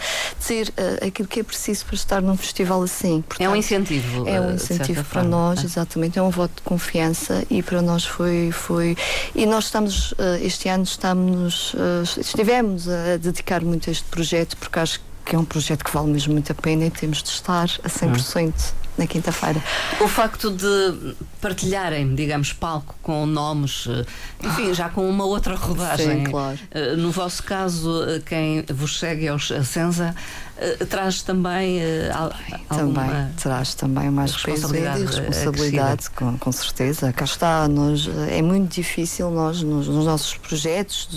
ter 0.46 0.72
eh, 0.76 1.06
aquilo 1.06 1.26
que 1.28 1.40
é 1.40 1.42
preciso 1.42 1.84
para 1.86 1.94
estar 1.94 2.22
num 2.22 2.36
festival 2.36 2.82
assim. 2.82 3.24
É 3.38 3.48
um 3.48 3.52
Portanto, 3.52 3.56
incentivo. 3.56 4.28
é 4.28 4.40
um 4.40 4.50
eh, 4.50 4.54
incentivo 4.54 5.04
para 5.04 5.22
forma. 5.22 5.28
nós, 5.28 5.58
Ah. 5.60 5.64
exatamente, 5.64 6.18
é 6.18 6.22
um 6.22 6.30
voto 6.30 6.52
de 6.56 6.62
confiança 6.62 7.44
e 7.50 7.62
para 7.62 7.82
nós 7.82 8.04
foi 8.04 8.50
foi 8.52 8.96
e 9.34 9.44
nós 9.46 9.64
estamos 9.64 10.14
eh, 10.18 10.40
este 10.42 10.68
ano 10.68 10.84
estamos 10.84 11.74
eh, 11.76 12.20
estivemos 12.20 12.88
a 12.88 13.16
dedicar 13.16 13.62
muito 13.62 13.88
a 13.88 13.92
este 13.92 14.04
projeto 14.04 14.56
porque 14.56 14.78
acho 14.78 15.00
que 15.24 15.34
é 15.36 15.38
um 15.38 15.44
projeto 15.44 15.84
que 15.84 15.90
vale 15.92 16.08
mesmo 16.10 16.32
muito 16.32 16.50
a 16.50 16.54
pena 16.54 16.86
e 16.86 16.90
temos 16.90 17.22
de 17.22 17.28
estar 17.30 17.64
a 17.84 17.88
100% 17.88 18.52
na 18.98 19.06
quinta-feira. 19.06 19.62
O 20.00 20.08
facto 20.08 20.50
de 20.50 21.14
partilharem, 21.40 22.14
digamos, 22.14 22.52
palco 22.52 22.96
com 23.02 23.24
nomes, 23.24 23.86
eh, 23.88 24.04
enfim, 24.44 24.74
já 24.74 24.88
com 24.88 25.08
uma 25.08 25.24
outra 25.24 25.54
rodagem. 25.54 26.24
Sim, 26.26 26.30
claro. 26.30 26.58
Eh, 26.72 26.96
No 26.96 27.10
vosso 27.12 27.42
caso, 27.44 28.04
eh, 28.04 28.20
quem 28.26 28.64
vos 28.74 28.98
segue 28.98 29.26
é 29.26 29.30
a 29.30 29.38
Senza, 29.38 30.14
traz 30.88 31.22
também. 31.22 31.80
Também 32.68 33.10
traz 33.40 33.74
também 33.74 34.10
mais 34.10 34.32
responsabilidade 34.32 35.04
responsabilidade, 35.04 36.10
com, 36.10 36.36
com 36.36 36.52
certeza. 36.52 37.12
Cá 37.12 37.24
está, 37.24 37.68
nós, 37.68 38.08
é 38.28 38.42
muito 38.42 38.74
difícil 38.74 39.30
nós, 39.30 39.62
nos, 39.62 39.86
nos 39.86 40.04
nossos 40.04 40.34
projetos, 40.34 41.08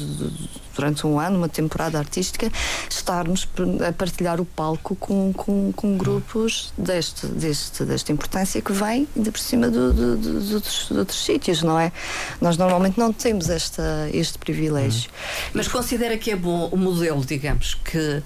durante 0.75 1.05
um 1.05 1.19
ano, 1.19 1.37
uma 1.37 1.49
temporada 1.49 1.97
artística, 1.97 2.51
estarmos 2.89 3.47
a 3.87 3.91
partilhar 3.91 4.39
o 4.39 4.45
palco 4.45 4.95
com, 4.95 5.33
com, 5.33 5.71
com 5.71 5.97
grupos 5.97 6.73
deste, 6.77 7.25
deste, 7.27 7.70
desta 7.79 8.11
importância 8.11 8.61
que 8.61 8.71
vem 8.73 9.07
ainda 9.15 9.31
por 9.31 9.39
cima 9.39 9.69
do, 9.69 9.93
do- 9.93 10.17
do- 10.17 10.33
dos 10.39 10.53
outros, 10.53 10.87
de 10.91 10.97
outros 10.97 11.23
sítios, 11.25 11.61
não 11.63 11.79
é? 11.79 11.91
Nós 12.39 12.57
normalmente 12.57 12.97
não 12.99 13.11
temos 13.13 13.49
esta, 13.49 14.09
este 14.13 14.37
privilégio. 14.37 15.09
Mas 15.53 15.67
considera 15.67 16.17
que 16.17 16.31
é 16.31 16.35
bom 16.35 16.69
o 16.71 16.77
modelo, 16.77 17.23
digamos, 17.25 17.73
que, 17.75 18.21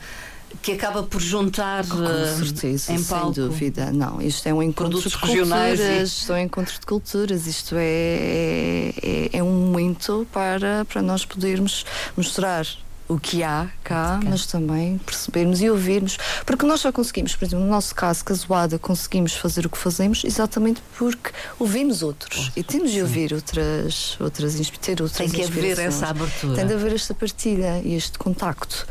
que 0.62 0.72
acaba 0.72 1.04
por 1.04 1.22
juntar 1.22 1.86
Com 1.88 2.04
eh, 2.04 2.36
certeza, 2.38 2.94
em 2.94 2.98
sem 2.98 3.04
palco. 3.04 3.34
dúvida. 3.34 3.92
Não, 3.92 4.22
isto 4.22 4.48
é 4.48 4.54
um 4.54 4.62
encontro 4.64 5.00
Produtos 5.02 5.12
de 5.12 5.18
culturas. 5.18 5.80
e- 5.80 6.04
Isto 6.04 6.34
é 6.34 6.36
um 6.36 6.40
encontro 6.40 6.74
de 6.80 6.86
culturas. 6.86 7.48
Isto 7.48 7.76
é, 7.78 8.94
é, 9.02 9.30
é 9.38 9.44
um 9.44 9.52
momento 9.52 10.26
para, 10.32 10.86
para 10.86 11.02
nós 11.02 11.26
podermos 11.26 11.86
mostrar 12.18 12.66
o 13.08 13.20
que 13.20 13.44
há 13.44 13.70
cá, 13.84 14.20
mas 14.24 14.46
também 14.46 14.98
percebermos 14.98 15.62
e 15.62 15.70
ouvirmos. 15.70 16.18
Porque 16.46 16.66
nós 16.66 16.82
só 16.82 16.92
conseguimos, 16.92 17.36
por 17.36 17.46
exemplo, 17.46 17.66
no 17.66 17.72
nosso 17.72 17.94
caso, 17.94 18.24
Casuada, 18.26 18.80
conseguimos 18.80 19.34
fazer 19.34 19.66
o 19.66 19.70
que 19.70 19.78
fazemos 19.78 20.24
exatamente 20.24 20.82
porque 20.98 21.32
ouvimos 21.60 22.02
outros. 22.02 22.52
E 22.56 22.64
temos 22.64 22.92
de 22.92 23.02
ouvir 23.02 23.34
outras, 23.34 24.18
outras, 24.20 24.56
ter 24.82 25.02
outras 25.02 25.18
Tem 25.18 25.30
que 25.30 25.44
haver 25.44 25.80
essa 25.80 26.08
abertura. 26.08 26.56
Tem 26.56 26.68
de 26.68 26.74
haver 26.74 26.94
esta 26.94 27.14
partilha 27.14 27.82
e 27.84 27.96
este 27.96 28.18
contacto. 28.18 28.88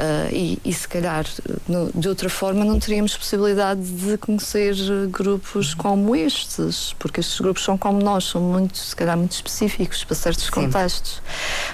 Ah, 0.00 0.28
e, 0.30 0.60
e 0.64 0.72
se 0.72 0.86
calhar 0.86 1.26
no- 1.66 1.90
de 1.92 2.08
outra 2.08 2.30
forma 2.30 2.64
não 2.64 2.78
teríamos 2.78 3.16
possibilidade 3.16 3.80
de 3.82 4.16
conhecer 4.16 4.76
grupos 5.10 5.74
como 5.74 6.14
estes, 6.14 6.94
porque 7.00 7.18
estes 7.18 7.40
grupos 7.40 7.64
são 7.64 7.76
como 7.76 8.00
nós, 8.00 8.22
são 8.24 8.40
muito, 8.40 8.78
se 8.78 8.94
calhar, 8.94 9.16
muito 9.18 9.32
específicos 9.32 10.04
para 10.04 10.14
certos 10.14 10.48
contextos. 10.50 11.20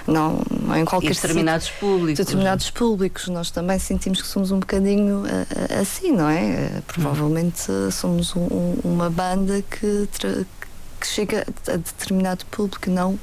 Não, 0.07 0.41
não 0.49 0.75
em 0.75 0.81
E 0.81 0.85
qualquer 0.85 1.13
determinados 1.13 1.69
públicos. 1.69 2.17
determinados 2.25 2.71
públicos. 2.71 3.27
Nós 3.27 3.51
também 3.51 3.77
sentimos 3.77 4.21
que 4.23 4.27
somos 4.27 4.49
um 4.49 4.59
bocadinho 4.59 5.23
ah, 5.27 5.45
ah, 5.77 5.81
assim, 5.81 6.11
não 6.11 6.27
é? 6.27 6.81
Provavelmente 6.87 7.61
somos 7.91 8.35
um- 8.35 8.39
um- 8.41 8.79
uma 8.83 9.09
banda 9.09 9.61
que, 9.69 10.09
que 10.99 11.05
chega 11.07 11.45
a 11.67 11.77
determinado 11.77 12.43
público, 12.47 12.89
não 12.89 13.19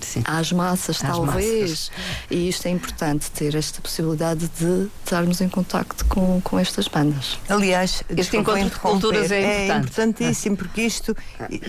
Sim. 0.00 0.22
às 0.24 0.52
massas, 0.52 1.02
Às 1.02 1.10
talvez. 1.10 1.90
E 2.30 2.48
isto 2.48 2.66
é 2.66 2.70
importante, 2.70 3.30
ter 3.30 3.54
esta 3.54 3.80
possibilidade 3.80 4.48
de 4.58 4.88
estarmos 5.04 5.40
em 5.40 5.48
contacto 5.48 6.04
com, 6.06 6.40
com 6.42 6.58
estas 6.58 6.86
bandas. 6.88 7.38
Aliás, 7.48 8.02
desculpa 8.08 8.52
encontro 8.58 8.74
de 8.74 8.80
culturas 8.80 9.30
é 9.30 9.40
é 9.40 9.64
importante. 9.66 9.84
importantíssimo 9.86 10.56
porque 10.56 10.82
isto, 10.82 11.16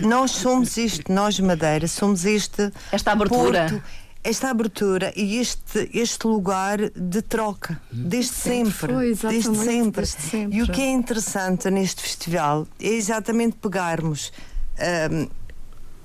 nós 0.02 0.30
somos 0.32 0.76
isto, 0.76 1.12
nós 1.12 1.38
Madeira, 1.40 1.88
somos 1.88 2.24
este 2.24 2.70
Esta 2.92 3.12
abertura. 3.12 3.66
Porto, 3.68 3.82
esta 4.24 4.50
abertura 4.50 5.12
e 5.16 5.38
este, 5.38 5.90
este 5.92 6.28
lugar 6.28 6.78
de 6.94 7.22
troca, 7.22 7.80
desde 7.90 8.32
Sempre 8.32 8.70
sempre. 8.72 8.94
foi, 8.94 9.14
desde 9.32 9.56
sempre. 9.56 10.02
desde 10.02 10.22
sempre. 10.22 10.58
E 10.58 10.62
o 10.62 10.68
que 10.68 10.80
é 10.80 10.90
interessante 10.92 11.68
neste 11.70 12.02
festival 12.02 12.66
é 12.80 12.86
exatamente 12.88 13.56
pegarmos. 13.56 14.32
ahm, 14.78 15.26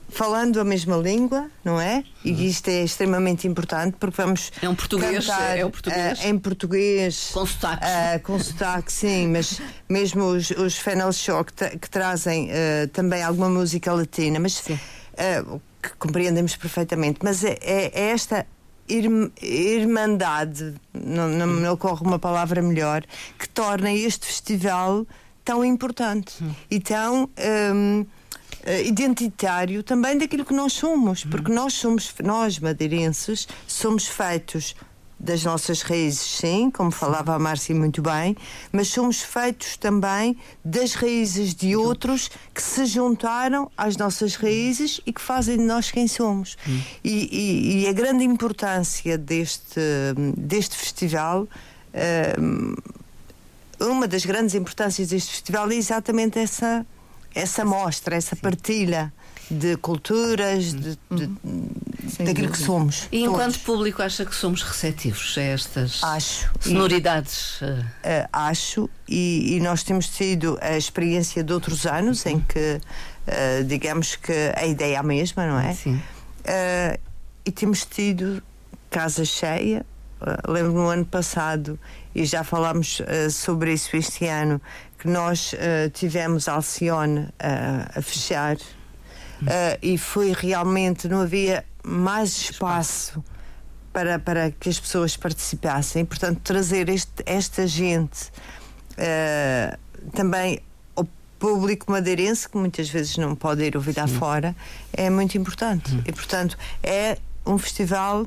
Falando 0.09 0.59
a 0.59 0.63
mesma 0.63 0.95
língua, 0.95 1.49
não 1.63 1.79
é? 1.79 2.03
E 2.23 2.47
isto 2.47 2.69
é 2.69 2.83
extremamente 2.83 3.45
importante 3.47 3.97
porque 3.99 4.15
vamos 4.21 4.51
É 4.61 4.67
um 4.69 4.73
português, 4.73 5.25
cantar, 5.25 5.57
é 5.57 5.65
o 5.65 5.69
português. 5.69 6.19
ah, 6.23 6.27
em 6.27 6.39
português 6.39 7.29
Com 7.33 7.45
sotaques. 7.45 7.87
ah, 7.89 8.19
com 8.23 8.39
sotaque, 8.39 8.91
sim, 8.91 9.27
mas 9.27 9.61
mesmo 9.89 10.23
os, 10.23 10.49
os 10.51 10.77
Fennel 10.77 11.11
Shock 11.11 11.51
que 11.79 11.89
trazem 11.89 12.49
ah, 12.51 12.87
também 12.93 13.21
alguma 13.21 13.49
música 13.49 13.91
latina, 13.93 14.39
mas 14.39 14.61
que 14.61 14.79
compreendemos 15.99 16.55
perfeitamente. 16.55 17.19
Mas 17.21 17.43
é, 17.43 17.57
é- 17.61 17.91
é 17.93 18.09
esta 18.11 18.45
irm- 18.87 19.29
irmandade, 19.41 20.73
não, 20.93 21.27
não 21.27 21.47
me 21.47 21.67
ocorre 21.67 22.01
uma 22.05 22.17
palavra 22.19 22.61
melhor, 22.61 23.03
que 23.37 23.47
torna 23.49 23.91
este 23.93 24.25
festival 24.25 25.05
tão 25.43 25.63
importante 25.63 26.33
e 26.71 26.79
tão. 26.79 27.23
hum, 27.73 28.05
eh, 28.05 28.16
identitário 28.85 29.81
também 29.83 30.17
daquilo 30.17 30.43
que 30.45 30.53
nós 30.53 30.73
somos, 30.73 31.23
porque 31.23 31.51
nós 31.51 31.73
somos, 31.73 32.13
nós 32.23 32.59
madeirenses, 32.59 33.47
somos 33.67 34.07
feitos 34.07 34.75
das 35.19 35.43
nossas 35.43 35.81
raízes, 35.81 36.19
sim, 36.37 36.69
como 36.69 36.91
falava 36.91 37.33
a 37.33 37.39
Márcia 37.39 37.73
muito 37.73 38.03
bem, 38.03 38.37
mas 38.71 38.89
somos 38.89 39.19
feitos 39.21 39.75
também 39.75 40.37
das 40.63 40.93
raízes 40.93 41.55
de 41.55 41.75
outros 41.75 42.29
que 42.53 42.61
se 42.61 42.85
juntaram 42.85 43.71
às 43.75 43.97
nossas 43.97 44.35
raízes 44.35 45.01
e 45.07 45.11
que 45.11 45.19
fazem 45.21 45.57
de 45.57 45.63
nós 45.63 45.89
quem 45.89 46.07
somos. 46.07 46.55
E, 47.03 47.29
e- 47.31 47.81
e 47.83 47.87
a 47.87 47.93
grande 47.93 48.23
importância 48.25 49.17
deste, 49.17 49.79
deste 50.37 50.75
festival. 50.75 51.47
hum, 52.39 52.75
uma 53.79 54.07
das 54.07 54.25
grandes 54.25 54.53
importâncias 54.55 55.09
deste 55.09 55.31
festival 55.31 55.69
é 55.71 55.75
exatamente 55.75 56.37
essa 56.39 56.85
essa 57.37 57.63
mostra, 57.65 58.15
essa 58.15 58.35
partilha 58.35 59.13
de 59.49 59.77
culturas, 59.77 60.73
de, 60.73 60.97
de- 61.09 61.31
Sem 62.09 62.25
daquilo 62.25 62.51
que 62.51 62.57
somos. 62.57 63.07
E 63.11 63.23
enquanto 63.23 63.53
todos. 63.53 63.57
público 63.57 64.01
acha 64.01 64.25
que 64.25 64.35
somos 64.35 64.61
receptivos 64.61 65.37
a 65.37 65.41
estas 65.41 66.03
Acho. 66.03 66.49
sonoridades? 66.59 67.59
eh, 67.61 67.83
Eh, 68.03 68.27
acho, 68.33 68.89
e, 69.07 69.55
e 69.55 69.59
nós 69.61 69.83
temos 69.83 70.07
tido 70.09 70.57
a 70.61 70.75
experiência 70.77 71.43
de 71.43 71.53
outros 71.53 71.85
anos 71.85 72.25
em 72.25 72.39
que, 72.41 72.81
eh, 73.25 73.63
digamos 73.63 74.15
que 74.17 74.33
a 74.55 74.65
ideia 74.65 74.95
é 74.95 74.97
a 74.97 75.03
mesma, 75.03 75.47
não 75.47 75.59
é? 75.59 75.73
Sim. 75.73 76.01
Eh, 76.43 76.99
e 77.45 77.51
temos 77.51 77.85
tido 77.85 78.43
casa 78.89 79.23
cheia. 79.23 79.85
Uh, 80.19 80.51
lembro 80.51 80.73
no 80.73 80.87
ano 80.89 81.05
passado, 81.05 81.79
e 82.15 82.25
já 82.25 82.43
falámos 82.43 82.99
sobre 83.31 83.71
isso 83.73 83.95
este 83.95 84.25
ano, 84.25 84.59
que 84.97 85.07
nós 85.07 85.53
eh, 85.57 85.89
tivemos 85.89 86.47
Alcione 86.47 87.29
eh, 87.39 87.87
a 87.95 88.01
fechar 88.01 88.57
eh, 89.45 89.77
e 89.81 89.97
foi 89.97 90.33
realmente, 90.33 91.07
não 91.07 91.21
havia 91.21 91.63
mais 91.83 92.29
espaço 92.35 93.23
para, 93.93 94.17
para 94.19 94.51
que 94.51 94.69
as 94.69 94.79
pessoas 94.79 95.15
participassem. 95.15 96.03
Portanto, 96.03 96.39
trazer 96.43 96.89
este- 96.89 97.23
esta 97.25 97.65
gente 97.67 98.31
também 100.13 100.59
ao 100.95 101.07
público 101.39 101.91
madeirense, 101.91 102.49
que 102.49 102.57
muitas 102.57 102.89
vezes 102.89 103.17
não 103.17 103.35
pode 103.35 103.63
ir 103.63 103.75
ouvir 103.75 103.95
lá 103.95 104.07
fora, 104.07 104.55
é 104.93 105.09
muito 105.09 105.37
importante. 105.37 105.95
E, 106.05 106.11
portanto, 106.11 106.57
é 106.81 107.17
um 107.45 107.57
festival 107.57 108.25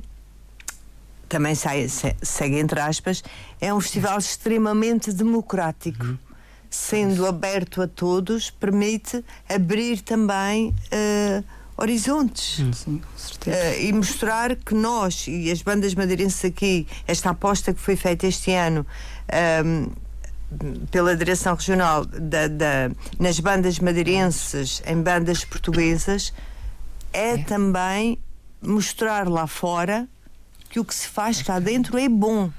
também 1.29 1.55
sai, 1.55 1.89
se- 1.89 2.17
segue 2.23 2.59
entre 2.59 2.81
aspas, 2.81 3.23
é 3.61 3.73
um 3.73 3.81
festival 3.81 4.19
extremamente 4.19 5.13
democrático. 5.13 6.19
Sendo 6.71 7.27
aberto 7.27 7.83
a 7.83 7.89
todos, 7.89 8.49
permite 8.51 9.25
abrir 9.49 10.01
também 10.03 10.73
eh, 10.91 11.43
horizontes. 11.77 12.57
Sim, 12.77 12.99
com 12.99 13.19
certeza. 13.19 13.57
Eh, 13.57 13.87
e 13.87 13.93
mostrar 13.93 14.55
que 14.55 14.73
nós 14.75 15.27
e 15.27 15.51
as 15.51 15.63
bandas 15.63 15.95
madeirenses 15.95 16.45
aqui, 16.45 16.87
esta 17.09 17.31
aposta 17.31 17.75
que 17.75 17.81
foi 17.81 17.97
feita 17.97 18.27
este 18.27 18.53
ano 18.53 18.87
ehm, 19.29 19.89
pela 20.93 21.17
direção 21.17 21.55
regional 21.57 22.05
da, 22.05 22.47
da- 22.49 22.91
nas 23.19 23.41
bandas 23.41 23.79
madeirenses, 23.81 24.81
em 24.87 25.03
bandas 25.03 25.45
portuguesas, 25.45 26.33
é, 27.13 27.37
também 27.39 28.17
mostrar 28.63 29.29
lá 29.29 29.47
fora 29.47 30.07
que 30.69 30.79
o 30.79 30.85
que 30.85 30.95
se 30.95 31.09
faz 31.09 31.43
cá 31.43 31.59
dentro 31.59 31.99
é 31.99 32.09
bom. 32.09 32.51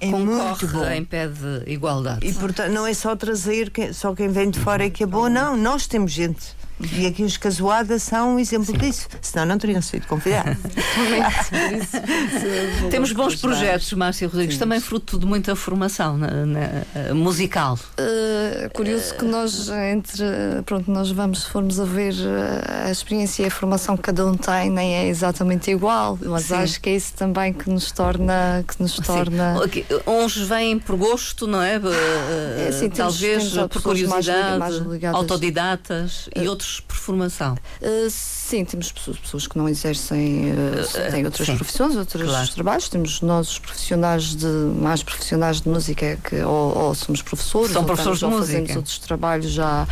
É 0.00 0.06
muito 0.06 0.66
bom. 0.68 0.84
Em 0.90 1.04
pé 1.04 1.28
de 1.28 1.70
igualdade. 1.70 2.26
E 2.26 2.32
portanto 2.32 2.72
não 2.72 2.86
é 2.86 2.94
só 2.94 3.14
trazer 3.16 3.70
quem- 3.70 3.92
só 3.92 4.14
quem 4.14 4.28
vem 4.28 4.50
de 4.50 4.58
fora 4.60 4.84
é 4.86 4.90
que 4.90 5.02
é 5.02 5.06
bom, 5.06 5.28
não, 5.28 5.56
nós 5.56 5.86
temos 5.86 6.12
gente. 6.12 6.54
E 6.96 7.06
aqui 7.06 7.22
os 7.22 7.36
casuadas 7.36 8.02
são 8.02 8.34
um 8.34 8.38
exemplo 8.38 8.76
disso. 8.76 9.06
Senão 9.22 9.46
não 9.46 9.58
teriam 9.58 9.80
sido 9.80 10.06
convidados. 10.06 10.56
Temos 12.90 13.12
bons 13.12 13.36
projetos, 13.36 13.92
Márcia 13.92 14.28
Rodrigues, 14.28 14.58
também 14.58 14.80
fruto 14.80 15.18
de 15.18 15.26
muita 15.26 15.54
formação 15.56 16.16
na- 16.18 16.46
na- 16.46 16.60
eh, 16.94 17.12
musical. 17.12 17.78
Uh, 17.98 18.70
curioso 18.72 19.14
que 19.14 19.24
nós 19.24 19.68
entre 19.68 20.24
pronto 20.66 20.90
nós 20.90 21.10
vamos 21.10 21.42
se 21.44 21.50
formos 21.50 21.78
a 21.80 21.84
ver 21.84 22.12
uh, 22.14 22.86
a 22.86 22.90
experiência 22.90 23.44
e 23.44 23.46
a 23.46 23.50
formação 23.50 23.96
que 23.96 24.02
cada 24.02 24.26
um 24.26 24.34
tem 24.36 24.70
nem 24.70 24.94
é 24.96 25.06
exatamente 25.08 25.70
igual 25.70 26.18
mas 26.22 26.44
Sim. 26.44 26.54
acho 26.54 26.80
que 26.80 26.90
é 26.90 26.96
isso 26.96 27.12
também 27.14 27.52
que 27.52 27.68
nos 27.70 27.90
torna 27.92 28.64
que 28.66 28.82
nos 28.82 28.94
torna 28.96 29.56
Sim. 29.58 29.64
Aqui, 29.64 29.86
Uns 30.06 30.36
vêm 30.36 30.78
por 30.78 30.96
gosto, 30.96 31.46
não 31.46 31.62
é? 31.62 31.76
Eh, 31.76 32.66
É, 32.68 32.72
sim, 32.72 32.88
temos- 32.90 33.20
Talvez 33.20 33.52
temos 33.52 33.68
por 33.68 33.84
mais 33.84 33.84
curiosidade, 33.84 34.58
mais 34.58 34.74
ligadas- 34.76 35.16
autodidatas 35.20 36.28
e 36.34 36.48
outros 36.48 36.63
por 36.86 36.96
formação. 36.96 37.56
Uh, 37.80 38.10
sim, 38.44 38.64
temos 38.64 38.92
pessoas, 38.92 39.46
que 39.46 39.56
não 39.56 39.68
exercem, 39.68 40.52
uh, 40.52 41.10
têm 41.10 41.24
outras 41.24 41.46
sim. 41.46 41.56
profissões, 41.56 41.96
outros 41.96 42.22
Claro. 42.28 42.48
trabalhos. 42.52 42.88
Temos 42.88 43.20
nós, 43.22 43.48
os 43.52 43.58
profissionais 43.58 44.34
de 44.36 44.46
mais 44.46 45.02
profissionais 45.02 45.60
de 45.60 45.68
música, 45.68 46.18
que 46.22 46.36
ou, 46.42 46.76
ou 46.76 46.94
somos 46.94 47.22
professores, 47.22 47.72
São 47.72 47.82
ou, 47.82 47.86
professores 47.86 48.16
estamos- 48.18 48.34
de 48.36 48.40
ou 48.40 48.46
fazemos 48.46 48.76
outros 48.76 48.98
trabalhos 48.98 49.50
já, 49.50 49.84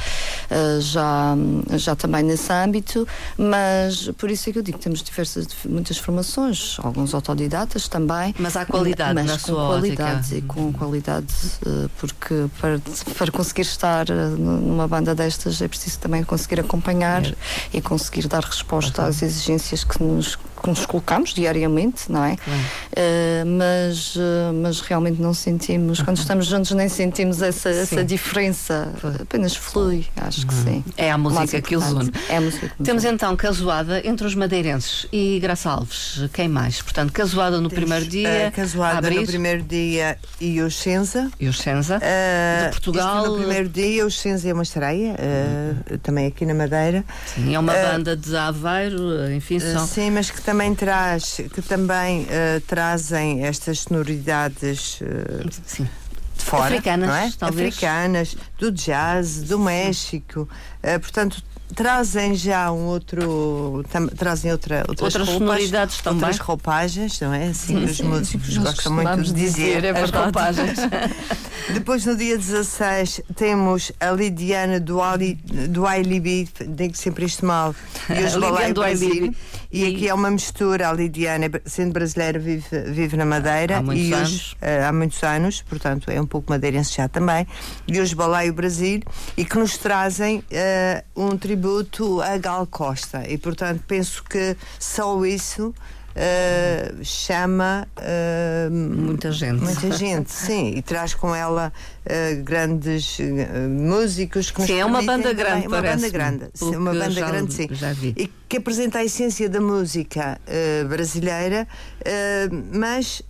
uh, 0.50 0.80
já, 0.80 1.34
já 1.76 1.96
também 1.96 2.22
nesse 2.22 2.52
âmbito. 2.52 3.06
Mas 3.38 4.10
por 4.18 4.30
isso 4.30 4.48
é 4.50 4.52
que 4.52 4.58
eu 4.58 4.62
digo 4.62 4.78
que 4.78 4.84
temos 4.84 5.02
diversas, 5.02 5.46
muitas 5.64 5.96
formações, 5.98 6.76
alguns 6.82 7.14
autodidatas 7.14 7.88
também. 7.88 8.34
Mas 8.38 8.56
há 8.56 8.64
qualidade 8.66 9.14
mas 9.14 9.26
na 9.26 9.32
com 9.38 9.46
sua 9.46 9.66
qualidade 9.68 10.18
ótica. 10.26 10.36
e 10.36 10.42
com 10.42 10.72
qualidade, 10.72 11.26
porque 11.98 12.46
para, 12.60 12.80
para 13.16 13.30
conseguir 13.32 13.62
estar 13.62 14.06
numa 14.08 14.86
banda 14.86 15.14
destas 15.14 15.60
é 15.62 15.68
preciso 15.68 15.98
também 15.98 16.22
conseguir 16.24 16.60
acompanhar 16.60 17.22
e 17.72 17.80
conseguir 17.80 18.26
dar 18.28 18.41
resposta 18.46 19.04
às 19.04 19.22
exigências 19.22 19.84
que 19.84 20.02
nos 20.02 20.36
que 20.62 20.68
nos 20.70 20.86
colocamos 20.86 21.34
diariamente, 21.34 22.10
não 22.10 22.24
é? 22.24 22.36
Eh, 22.94 23.44
mas, 23.44 24.14
eh, 24.16 24.52
mas 24.52 24.80
realmente 24.80 25.20
não 25.20 25.34
sentimos, 25.34 26.00
quando 26.02 26.18
estamos 26.18 26.46
juntos, 26.46 26.70
nem 26.72 26.88
sentimos 26.88 27.42
essa, 27.42 27.68
essa 27.68 28.04
diferença. 28.04 28.92
Apenas 29.20 29.56
flui, 29.56 30.06
acho 30.16 30.46
que 30.46 30.54
sim. 30.54 30.84
É 30.96 31.10
a 31.10 31.18
música 31.18 31.60
que 31.60 31.76
os 31.76 31.84
une. 31.90 32.12
É 32.28 32.36
a 32.36 32.40
música 32.40 32.68
que 32.68 32.82
Temos 32.82 33.04
une. 33.04 33.14
então 33.14 33.34
Casoada 33.36 34.06
entre 34.06 34.26
os 34.26 34.34
madeirenses 34.34 35.06
e 35.12 35.38
Graça 35.40 35.70
Alves. 35.70 36.20
Quem 36.32 36.48
mais? 36.48 36.80
Portanto, 36.80 37.12
Casoada 37.12 37.60
no 37.60 37.68
primeiro 37.68 38.06
dia, 38.06 38.48
a 38.48 38.50
Casoada 38.50 39.10
no 39.10 39.26
primeiro 39.26 39.62
dia 39.62 40.18
e 40.40 40.60
o 40.60 40.70
Senza. 40.70 41.30
e 41.40 41.48
os 41.48 41.58
Senza. 41.58 41.96
Uh, 41.96 42.64
De 42.66 42.70
Portugal. 42.70 43.18
isto 43.18 43.30
no 43.30 43.38
primeiro 43.38 43.68
dia, 43.68 44.06
o 44.06 44.10
Senza 44.10 44.48
é 44.48 44.52
uma 44.52 44.62
estreia, 44.62 45.14
uh, 45.14 45.98
também 45.98 46.26
aqui 46.26 46.46
na 46.46 46.54
Madeira. 46.54 47.04
Sim, 47.26 47.54
é 47.54 47.58
uma 47.58 47.72
banda 47.72 48.16
de 48.16 48.36
Aveiro, 48.36 49.32
enfim, 49.32 49.56
Uh, 49.56 49.60
são. 49.72 49.86
Sim, 49.86 50.10
mas 50.10 50.30
que 50.30 50.40
também 50.52 50.74
traz, 50.74 51.40
que 51.52 51.62
também 51.62 52.22
uh, 52.24 52.60
trazem 52.66 53.44
estas 53.46 53.80
sonoridades 53.80 55.00
uh, 55.00 55.48
Sim. 55.66 55.88
de 56.36 56.44
fora, 56.44 56.64
Africanas, 56.64 57.08
não 57.08 57.14
é? 57.16 57.32
talvez. 57.38 57.68
Africanas, 57.68 58.36
do 58.58 58.70
jazz, 58.70 59.42
do 59.42 59.58
México, 59.58 60.48
Uh, 60.84 60.98
portanto 60.98 61.40
trazem 61.76 62.34
já 62.34 62.70
um 62.70 62.84
outro, 62.86 63.82
tam- 63.90 64.06
trazem 64.08 64.50
outra, 64.52 64.80
outras, 64.88 65.14
Outras 65.14 65.26
roupas, 65.28 65.46
sonoridades 65.48 65.98
também. 66.02 66.18
outras 66.24 66.38
roupagens, 66.38 67.20
não 67.20 67.32
é? 67.32 67.46
Assim, 67.46 67.82
os 67.84 67.98
músicos 68.00 68.56
Nós 68.56 68.74
gostam 68.74 68.92
muito 68.92 69.22
de 69.22 69.32
dizer. 69.32 69.80
dizer, 69.80 69.84
é 69.84 69.90
As 69.98 70.10
roupagens. 70.10 70.78
Depois, 71.72 72.04
no 72.04 72.14
dia 72.14 72.36
16, 72.36 73.22
temos 73.36 73.90
a 74.00 74.10
Lidiana 74.10 74.78
do, 74.80 75.00
Ali, 75.00 75.34
do 75.68 75.86
Ailibi, 75.86 76.46
digo 76.68 76.94
sempre 76.96 77.24
isto 77.24 77.46
mal, 77.46 77.74
e 78.10 78.12
os 78.22 78.34
Lidiana 78.34 78.40
Balai 78.40 78.72
do 78.74 78.80
Brasil. 78.82 79.34
Ailibi. 79.72 79.92
E 79.92 79.96
aqui 79.96 80.08
é 80.08 80.14
uma 80.14 80.30
mistura. 80.30 80.88
A 80.88 80.92
Lidiana, 80.92 81.50
sendo 81.64 81.92
brasileira, 81.92 82.38
vive, 82.38 82.66
vive 82.88 83.16
na 83.16 83.24
Madeira. 83.24 83.78
Há 83.78 83.82
muitos 83.82 84.04
e 84.04 84.12
os, 84.12 84.18
anos. 84.18 84.56
eh, 84.60 84.84
há 84.84 84.92
muitos 84.92 85.22
anos, 85.22 85.62
portanto, 85.62 86.10
é 86.10 86.20
um 86.20 86.26
pouco 86.26 86.50
madeirense 86.50 86.94
já 86.94 87.08
também. 87.08 87.46
E 87.86 87.98
os 88.00 88.12
Balaio 88.12 88.52
Brasil, 88.52 89.00
e 89.36 89.44
que 89.44 89.58
nos 89.58 89.76
trazem 89.78 90.42
eh, 90.50 91.04
um 91.16 91.36
tributo 91.36 92.20
a 92.20 92.36
Gal 92.36 92.66
Costa. 92.66 93.28
E, 93.28 93.38
portanto, 93.38 93.82
penso 93.86 94.22
que 94.24 94.56
só 94.78 95.24
isso. 95.24 95.74
Eh, 96.14 96.92
chama 97.02 97.86
eh, 98.00 98.68
Muita 98.70 99.30
gente. 99.32 99.62
Muita 99.62 99.90
gente, 99.96 100.30
sim, 100.32 100.72
e 100.76 100.82
traz 100.82 101.14
com 101.14 101.34
ela 101.34 101.72
eh, 102.04 102.34
grandes 102.36 103.18
músicos 103.70 104.50
que 104.50 104.62
Sim, 104.62 104.80
é 104.80 104.84
uma 104.84 105.02
banda 105.02 105.32
grande, 105.32 105.66
uma 105.66 105.82
banda 105.82 106.08
grande, 106.08 106.44
sim, 106.54 106.76
uma 106.76 106.92
banda 106.92 107.10
já- 107.10 107.30
grande, 107.30 107.52
sim, 107.54 107.68
já 107.72 107.92
vi. 107.92 108.14
e 108.16 108.30
que 108.48 108.56
apresenta 108.58 108.98
a 108.98 109.04
essência 109.04 109.48
da 109.48 109.60
música 109.60 110.38
brasileira, 110.88 111.66
mas 112.72 113.22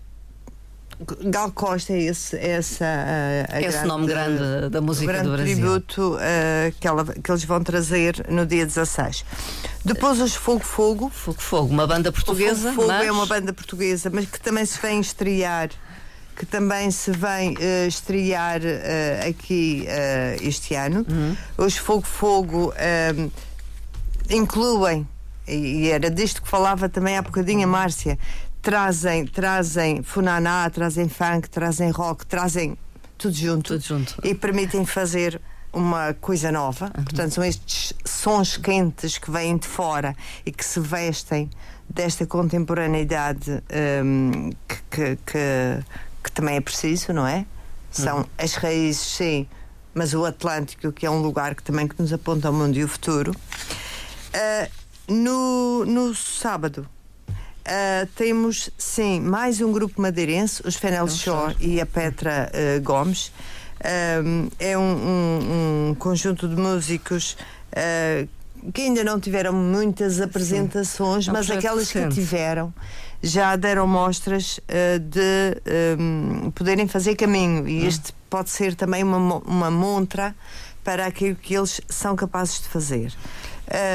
Gal 1.30 1.50
Costa 1.52 1.92
é 1.92 2.02
esse, 2.02 2.36
essa 2.36 2.84
eh, 2.84 3.46
a 3.50 3.60
Esse 3.60 3.84
nome 3.84 4.06
grande 4.06 4.68
da 4.70 4.80
música 4.80 5.12
grande 5.12 5.28
do 5.28 5.34
Brasil. 5.36 5.54
tributo 5.56 6.16
eh, 6.20 6.72
que, 6.80 6.86
ela- 6.86 7.04
que 7.04 7.30
eles 7.30 7.44
vão 7.44 7.62
trazer 7.62 8.24
no 8.28 8.44
dia 8.46 8.64
16. 8.66 9.24
Depois 9.84 10.20
os 10.20 10.34
Fogo 10.34 10.60
Fogo, 10.64 11.10
Fogo 11.10 11.40
Fogo, 11.40 11.68
uma 11.72 11.86
banda 11.86 12.10
portuguesa. 12.12 12.70
o 12.70 12.74
Fogo, 12.74 12.86
Fogo 12.86 12.88
mas... 12.88 13.06
é 13.06 13.12
uma 13.12 13.26
banda 13.26 13.52
portuguesa, 13.52 14.10
mas 14.12 14.26
que 14.26 14.40
também 14.40 14.64
se 14.64 14.78
vem 14.80 15.00
estrear, 15.00 15.70
que 16.36 16.46
também 16.46 16.90
se 16.90 17.10
vem 17.10 17.54
eh, 17.60 17.86
estrear 17.86 18.60
eh, 18.64 19.26
aqui 19.28 19.84
eh, 19.88 20.36
este 20.40 20.74
ano. 20.74 21.04
Uhum. 21.08 21.36
Os 21.58 21.76
Fogo 21.76 22.06
Fogo 22.06 22.72
incluem, 24.30 25.06
e 25.46 25.52
e 25.86 25.90
era 25.90 26.10
disto 26.10 26.40
que 26.42 26.48
falava 26.48 26.88
também 26.88 27.16
há 27.16 27.22
bocadinho 27.22 27.64
a 27.64 27.66
Márcia, 27.66 28.18
trazem, 28.62 29.26
trazem 29.26 30.02
funaná, 30.02 30.70
trazem 30.70 31.08
funk, 31.08 31.50
trazem 31.50 31.90
rock, 31.90 32.24
trazem 32.24 32.78
tudo 33.18 33.34
junto 33.34 33.74
Tudo 33.74 33.82
junto. 33.84 34.16
e 34.24 34.34
permitem 34.34 34.86
fazer 34.86 35.40
uma 35.72 36.14
coisa 36.14 36.50
nova. 36.52 36.90
Portanto, 36.90 37.32
são 37.34 37.44
estes 37.44 37.92
sons 38.04 38.56
quentes 38.56 39.18
que 39.18 39.30
vêm 39.30 39.56
de 39.56 39.66
fora 39.66 40.14
e 40.46 40.52
que 40.52 40.64
se 40.64 40.78
vestem 40.80 41.48
desta 41.88 42.26
contemporaneidade 42.26 43.62
hum, 44.04 44.50
que, 44.68 44.76
que, 44.90 45.16
que- 45.26 45.84
que 46.24 46.30
também 46.30 46.56
é 46.56 46.60
preciso, 46.60 47.12
não 47.12 47.26
é? 47.26 47.44
São 47.90 48.24
as 48.38 48.54
raízes, 48.54 49.00
sim, 49.16 49.46
mas 49.92 50.14
o 50.14 50.24
Atlântico, 50.24 50.92
que 50.92 51.04
é 51.04 51.10
um 51.10 51.20
lugar 51.20 51.54
que 51.56 51.62
também 51.64 51.88
que 51.88 52.00
nos 52.00 52.12
aponta 52.12 52.46
ao 52.48 52.54
mundo 52.54 52.76
e 52.78 52.84
o 52.84 52.88
futuro. 52.88 53.34
Ah, 54.32 54.68
no, 55.08 55.84
no 55.84 56.14
sábado. 56.14 56.86
Ah, 57.66 58.06
temos, 58.16 58.70
sim, 58.76 59.20
mais 59.20 59.60
um 59.60 59.72
grupo 59.72 60.00
madeirense, 60.00 60.62
os 60.64 60.76
Fennel 60.76 61.08
Shaw 61.08 61.52
e 61.60 61.80
a 61.80 61.86
Petra 61.86 62.50
ah, 62.52 62.80
Gomes. 62.80 63.32
Ah, 63.80 64.20
é 64.58 64.76
um, 64.78 64.82
um- 64.82 65.88
um 65.90 65.94
conjunto 65.94 66.46
de 66.48 66.56
músicos 66.56 67.36
que 68.74 68.82
ainda 68.82 69.02
não 69.02 69.18
tiveram 69.18 69.52
muitas 69.52 70.20
apresentações, 70.20 71.26
um 71.26 71.32
mas 71.32 71.50
aquelas 71.50 71.90
que 71.90 72.06
tiveram 72.08 72.72
já 73.22 73.56
deram 73.56 73.86
mostras 73.86 74.60
ah, 74.68 74.98
de 74.98 75.20
ah, 75.66 76.50
poderem 76.54 76.86
fazer 76.88 77.16
caminho. 77.16 77.64
Hum. 77.64 77.68
E 77.68 77.86
este 77.86 78.12
pode 78.28 78.50
ser 78.50 78.74
também 78.74 79.02
uma, 79.02 79.36
uma 79.38 79.70
montra 79.70 80.34
para 80.84 81.06
aquilo 81.06 81.36
que 81.36 81.54
eles 81.54 81.80
são 81.88 82.16
capazes 82.16 82.60
de 82.62 82.68
fazer. 82.68 83.12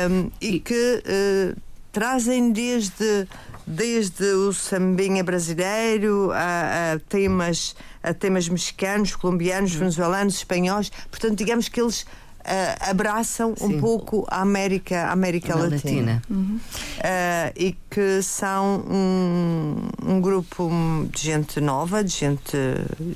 Um, 0.09 0.31
e 0.41 0.59
que 0.59 1.03
eh, 1.05 1.53
trazem 1.91 2.51
desde, 2.51 3.27
desde 3.67 4.23
o 4.23 4.53
sambinha 4.53 5.23
brasileiro 5.23 6.31
a, 6.31 6.93
a 6.93 6.99
temas, 7.09 7.75
a 8.01 8.13
temas 8.13 8.47
mexicanos, 8.47 9.13
colombianos, 9.15 9.75
Hum. 9.75 9.79
venezuelanos, 9.79 10.35
espanhóis. 10.35 10.89
Portanto, 11.11 11.35
digamos 11.37 11.67
que 11.67 11.81
eles 11.81 12.05
eh, 12.45 12.77
abraçam 12.79 13.53
Sim. 13.57 13.65
um 13.75 13.81
pouco 13.81 14.25
a 14.29 14.39
América, 14.41 15.03
a 15.07 15.11
América 15.11 15.53
Na 15.53 15.63
Latina. 15.63 16.21
Latina. 16.29 16.61
Uh, 16.97 17.51
e 17.57 17.75
que 17.89 18.21
são 18.23 18.85
um, 18.89 19.89
um 20.01 20.21
grupo 20.21 20.71
de 21.11 21.21
gente 21.21 21.59
nova, 21.59 22.01
de 22.01 22.11
gente 22.11 22.57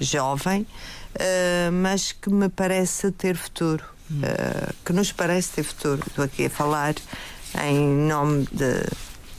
jovem, 0.02 0.64
uh, 1.16 1.72
mas 1.72 2.12
que 2.12 2.30
me 2.30 2.50
parece 2.50 3.10
ter 3.12 3.38
futuro, 3.38 3.86
uh, 4.12 4.74
que 4.84 4.92
nos 4.92 5.14
parece 5.14 5.52
ter 5.54 5.64
futuro. 5.64 6.04
Estou 6.06 6.26
aqui 6.26 6.48
a 6.48 6.50
falar 6.50 6.96
em 7.64 7.80
nome 7.88 8.46
de. 8.52 8.84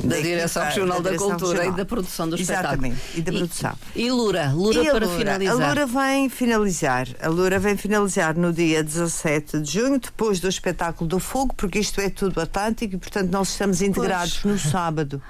Da 0.03 0.17
Direção 0.17 0.65
Regional 0.65 1.01
da, 1.01 1.11
Direção 1.11 1.31
Cultura 1.31 1.53
Regional. 1.59 1.75
e 1.75 1.77
da 1.77 1.85
produção 1.85 2.29
do 2.29 2.37
Exatamente, 2.39 2.95
espetáculo. 2.97 3.19
e 3.19 3.23
da 3.23 3.33
produção. 3.33 3.73
E, 3.95 4.11
Lura, 4.11 4.53
Lura 4.53 4.81
E 4.83 4.91
para 4.91 5.07
Lura? 5.07 5.19
finalizar. 5.19 5.55
A 5.63 5.69
Lura 5.69 5.87
vem 5.87 6.29
finalizar. 6.29 7.09
A 7.21 7.29
Lura 7.29 7.59
vem 7.59 7.77
finalizar 7.77 8.37
no 8.37 8.53
dia 8.53 8.83
17 8.83 9.61
de 9.61 9.71
junho, 9.73 9.99
depois 9.99 10.41
do 10.41 10.49
espetáculo 10.49 11.09
do 11.09 11.19
Fogo, 11.19 11.55
porque 11.57 11.79
isto 11.79 12.01
é 12.01 12.09
tudo 12.11 12.41
Atlântico 12.41 12.95
e, 12.95 12.99
portanto, 12.99 13.31
nós 13.31 13.49
estamos 13.51 13.81
integrados 13.83 14.43
no 14.45 14.59
sábado. 14.59 15.23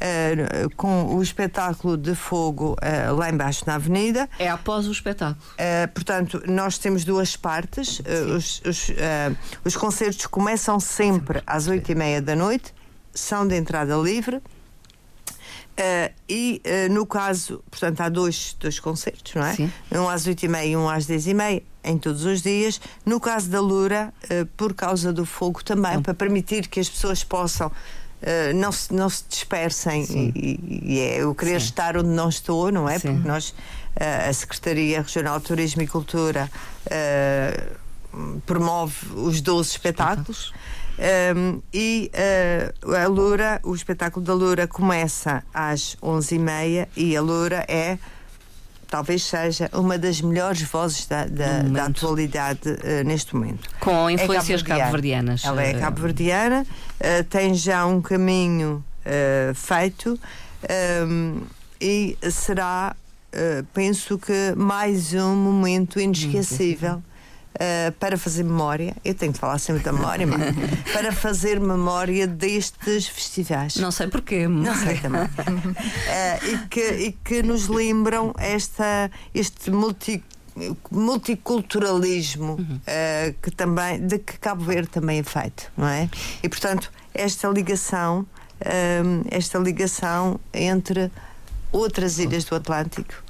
eh, 0.00 0.66
com 0.76 1.14
o 1.14 1.22
espetáculo 1.22 1.96
de 1.96 2.16
fogo 2.16 2.76
eh, 2.82 3.08
lá 3.12 3.30
embaixo 3.30 3.62
na 3.64 3.76
Avenida. 3.76 4.28
É 4.40 4.48
após 4.48 4.88
o 4.88 4.90
espetáculo. 4.92 5.38
Uh, 5.52 5.86
portanto, 5.94 6.42
nós 6.48 6.78
temos 6.78 7.04
duas 7.04 7.36
partes. 7.36 8.00
Uh, 8.00 8.34
os, 8.36 8.60
os, 8.66 8.88
uh, 8.88 9.36
os 9.64 9.76
concertos 9.76 10.26
começam 10.26 10.80
sempre 10.80 11.40
às 11.46 11.68
oito 11.68 11.92
e 11.92 11.94
meia 11.94 12.20
da 12.20 12.34
noite, 12.34 12.74
são 13.14 13.46
de 13.46 13.56
entrada 13.56 13.96
livre. 13.96 14.36
Uh, 14.36 16.12
e 16.28 16.62
uh, 16.64 16.92
no 16.92 17.04
caso, 17.04 17.62
portanto, 17.70 18.00
há 18.00 18.08
dois, 18.08 18.56
dois 18.60 18.78
concertos, 18.78 19.34
não 19.34 19.44
é? 19.44 19.54
Sim. 19.54 19.72
Um 19.90 20.08
às 20.08 20.26
oito 20.26 20.44
e 20.44 20.48
meia 20.48 20.66
e 20.66 20.76
um 20.76 20.88
às 20.88 21.04
dez 21.04 21.26
e 21.26 21.34
meia, 21.34 21.62
em 21.82 21.98
todos 21.98 22.24
os 22.24 22.42
dias. 22.42 22.80
No 23.04 23.18
caso 23.18 23.48
da 23.50 23.60
Lura, 23.60 24.14
uh, 24.24 24.46
por 24.56 24.72
causa 24.72 25.12
do 25.12 25.26
fogo 25.26 25.64
também, 25.64 26.00
para 26.00 26.14
permitir 26.14 26.68
que 26.68 26.78
as 26.78 26.88
pessoas 26.88 27.24
possam. 27.24 27.72
não, 28.54 28.72
se, 28.72 28.94
não 28.94 29.10
se 29.10 29.24
dispersem 29.28 30.04
e, 30.34 30.60
e- 30.94 30.98
é 31.00 31.22
eu 31.22 31.34
querer 31.34 31.60
Sim. 31.60 31.66
estar 31.66 31.96
onde 31.96 32.08
não 32.08 32.28
estou, 32.28 32.70
não 32.70 32.88
é? 32.88 32.98
Sim. 32.98 33.14
Porque 33.14 33.28
nós, 33.28 33.54
a 34.28 34.32
Secretaria 34.32 35.02
Regional 35.02 35.38
de 35.40 35.44
Turismo 35.44 35.82
e 35.82 35.86
Cultura 35.86 36.50
eh, 36.86 37.68
promove 38.46 38.94
os 39.14 39.40
12 39.40 39.70
espetáculos. 39.70 40.52
Um, 40.96 41.60
e 41.72 42.08
eh, 42.12 42.72
a 43.02 43.06
Lura, 43.08 43.60
o 43.64 43.74
espetáculo 43.74 44.24
da 44.24 44.32
Lura 44.32 44.66
começa 44.68 45.42
às 45.52 45.96
11h30 46.02 46.86
e 46.96 47.16
a 47.16 47.20
Lura 47.20 47.64
é, 47.66 47.98
talvez 48.88 49.24
seja, 49.24 49.68
uma 49.72 49.98
das 49.98 50.20
melhores 50.20 50.62
vozes 50.62 51.06
da, 51.06 51.24
da, 51.26 51.62
da 51.62 51.86
atualidade 51.86 52.78
eh, 52.84 53.02
neste 53.02 53.34
momento. 53.34 53.68
Com 53.80 54.08
É 54.08 54.12
influências 54.12 54.62
cabo-verdiana. 54.62 55.32
cabo-verdianas. 55.32 55.44
Ela 55.44 55.62
é 55.64 55.70
Eh, 55.70 55.80
cabo-verdiana, 55.80 56.66
eh, 57.00 57.22
tem 57.24 57.54
já 57.54 57.84
um 57.86 58.00
caminho 58.00 58.84
eh, 59.04 59.50
feito 59.54 60.18
ehm, 60.68 61.40
e 61.80 62.16
será, 62.30 62.94
penso 63.74 64.16
que, 64.16 64.54
mais 64.56 65.12
um 65.12 65.34
momento 65.34 65.98
inesquecível 65.98 67.02
eh, 67.56 67.92
para 68.00 68.18
fazer 68.18 68.42
memória, 68.42 68.96
eu 69.04 69.14
tenho 69.14 69.32
que 69.32 69.38
falar 69.38 69.58
sempre 69.58 69.84
da 69.84 69.92
memória, 69.92 70.26
mas, 70.26 70.40
para 70.92 71.12
fazer 71.12 71.60
memória 71.60 72.26
destes 72.26 73.06
festivais. 73.06 73.76
Não 73.76 73.92
sei 73.92 74.08
porquê. 74.08 74.48
Não 74.48 74.74
sei 74.74 74.98
também. 74.98 75.24
Eh, 76.06 76.38
e, 76.52 76.58
que, 76.68 76.80
e 76.80 77.12
que 77.12 77.42
nos 77.42 77.68
lembram 77.68 78.34
esta, 78.38 79.10
este 79.34 79.70
multi, 79.70 80.22
multiculturalismo 80.90 82.58
eh, 82.86 83.34
que 83.42 83.50
também, 83.50 84.06
de 84.06 84.18
que 84.18 84.38
Cabo 84.38 84.64
Verde 84.64 84.88
também 84.88 85.18
é 85.18 85.22
feito, 85.22 85.70
não 85.76 85.88
é? 85.88 86.08
E 86.42 86.48
portanto, 86.48 86.90
esta 87.12 87.48
ligação, 87.48 88.26
esta 89.30 89.58
ligação 89.58 90.38
entre 90.52 91.10
outras 91.72 92.18
ilhas 92.18 92.44
do 92.44 92.54
Atlântico 92.54 93.23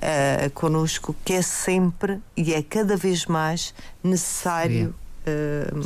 eh, 0.00 0.50
conosco, 0.54 1.14
que 1.24 1.34
é 1.34 1.42
sempre 1.42 2.20
e 2.36 2.54
é 2.54 2.62
cada 2.62 2.96
vez 2.96 3.26
mais 3.26 3.74
necessário 4.02 4.94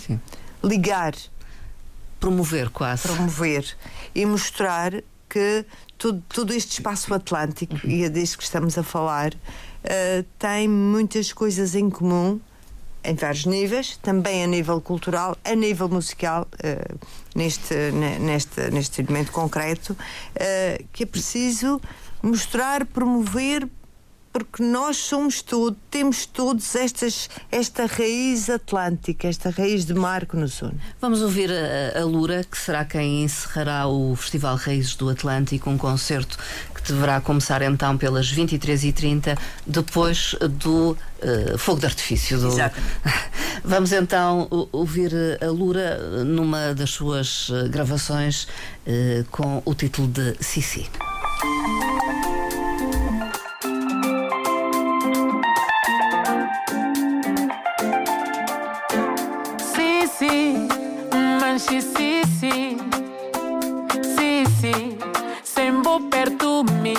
Sim. 0.06 0.20
ligar 0.62 1.12
Promover 2.20 2.70
quase. 2.70 3.02
promover 3.02 3.76
e 4.14 4.24
mostrar 4.24 4.92
que 5.28 5.64
tudo, 5.98 6.22
todo 6.28 6.54
este 6.54 6.72
espaço 6.78 7.12
atlântico, 7.12 7.86
e 7.86 8.04
é 8.04 8.08
disso 8.08 8.38
que 8.38 8.44
estamos 8.44 8.78
a 8.78 8.82
falar, 8.82 9.34
eh, 9.82 10.24
tem 10.38 10.66
muitas 10.68 11.32
coisas 11.32 11.74
em 11.74 11.90
comum 11.90 12.40
em 13.02 13.14
vários 13.14 13.44
níveis, 13.44 13.98
também 13.98 14.42
a 14.42 14.46
nível 14.46 14.80
cultural, 14.80 15.36
a 15.44 15.54
nível 15.54 15.88
musical, 15.90 16.46
eh, 16.62 16.78
neste, 17.34 17.74
ne- 17.92 18.18
neste, 18.18 18.70
neste 18.70 19.02
momento 19.02 19.30
concreto, 19.30 19.94
eh, 20.34 20.82
que 20.92 21.02
é 21.02 21.06
preciso 21.06 21.78
mostrar, 22.22 22.86
promover, 22.86 23.68
porque 24.34 24.64
nós 24.64 24.96
somos 24.96 25.40
todos, 25.40 25.78
temos 25.88 26.26
todos 26.26 26.74
estas, 26.74 27.30
esta 27.52 27.86
raiz 27.86 28.50
atlântica, 28.50 29.28
esta 29.28 29.48
raiz 29.48 29.84
de 29.84 29.94
mar 29.94 30.26
que 30.26 30.36
nos 30.36 30.60
une. 30.60 30.76
Vamos 31.00 31.22
ouvir 31.22 31.52
a, 31.52 32.00
a 32.00 32.04
Lura, 32.04 32.42
que 32.42 32.58
será 32.58 32.84
quem 32.84 33.22
encerrará 33.22 33.86
o 33.86 34.16
Festival 34.16 34.56
Raízes 34.56 34.96
do 34.96 35.08
Atlântico, 35.08 35.70
um 35.70 35.78
concerto 35.78 36.36
que 36.74 36.82
deverá 36.92 37.20
começar 37.20 37.62
então 37.62 37.96
pelas 37.96 38.34
23h30, 38.34 39.38
depois 39.64 40.34
do 40.50 40.96
eh, 41.22 41.56
fogo 41.56 41.78
de 41.78 41.86
artifício. 41.86 42.36
Do... 42.40 42.48
Exatamente. 42.48 42.92
Vamos 43.62 43.92
então 43.92 44.48
ouvir 44.72 45.12
a 45.40 45.46
Lura 45.46 46.24
numa 46.24 46.74
das 46.74 46.90
suas 46.90 47.52
eh, 47.52 47.68
gravações 47.68 48.48
eh, 48.84 49.24
com 49.30 49.62
o 49.64 49.74
título 49.76 50.08
de 50.08 50.34
Sissi. 50.40 50.90
Sembro 65.94 66.08
per 66.08 66.30
tu 66.32 66.62
mi. 66.80 66.94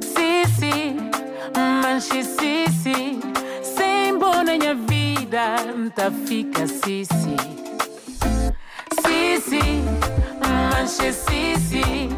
Sì, 0.00 0.42
sì, 0.58 0.94
manci 1.54 2.22
sì, 2.22 2.64
sì, 2.82 3.18
sembro 3.60 4.42
na 4.42 4.52
minha 4.52 4.74
vida, 4.74 5.56
tá 5.94 6.10
fica 6.10 6.66
sì. 6.66 7.06
Sì, 9.02 9.40
sì, 9.40 9.82
manci 10.40 11.12
sì, 11.12 11.54
sì, 11.68 12.08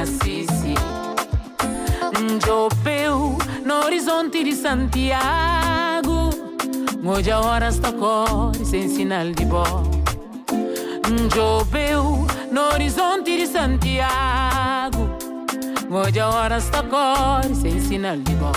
tá 0.00 0.06
fica 0.06 0.06
sì, 0.06 0.46
sì. 0.46 0.74
Jopeu 2.44 3.36
no 3.64 3.84
horizonte 3.84 4.42
de 4.44 4.54
Santiago, 4.54 6.30
hoje 7.04 7.30
a 7.30 7.40
hora 7.40 7.68
está 7.68 7.92
cor 7.92 8.54
sem 8.64 8.88
sinal 8.88 9.30
de 9.32 9.44
bom. 9.44 9.82
Jopeu 11.34 12.26
no 12.50 12.62
horizonte 12.72 13.36
de 13.36 13.46
Santiago, 13.46 15.16
hoje 15.90 16.20
a 16.20 16.28
hora 16.28 16.58
está 16.58 16.82
cor 16.82 17.44
sem 17.54 17.80
sinal 17.80 18.16
de 18.16 18.34
bom. 18.34 18.52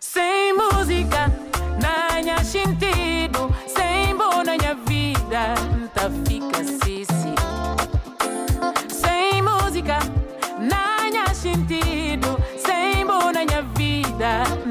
Sem 0.00 0.54
música, 0.54 1.32
na 1.80 2.20
minha 2.20 2.42
sentido. 2.44 3.54
Sem 3.66 4.16
boa 4.16 4.44
na 4.44 4.56
minha 4.56 4.74
vida, 4.74 5.54
tá 5.94 6.10
fica 6.26 6.60
assim, 6.60 7.04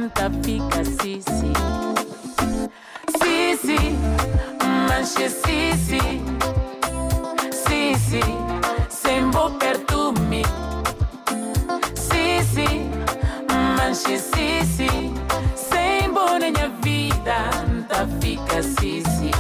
vida, 0.03 0.09
tá 0.09 0.29
fica. 0.43 0.83
Sim, 0.83 1.21
sim, 1.21 1.53
manche. 4.87 5.29
Sim, 7.53 7.95
sim, 7.97 8.37
sem 8.89 9.29
mim. 10.13 10.43
Sim, 11.95 12.43
sim, 12.53 12.91
manche, 13.77 14.19
sim. 14.65 15.13
Sem 15.55 16.11
boa 16.11 16.39
minha 16.39 16.69
vida, 16.81 17.49
tá 17.87 18.05
fica 18.19 18.61
sim. 19.01 19.31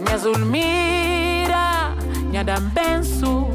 Minha 0.00 0.18
Zulmira, 0.18 1.94
minha 2.28 2.44
Dambenço, 2.44 3.48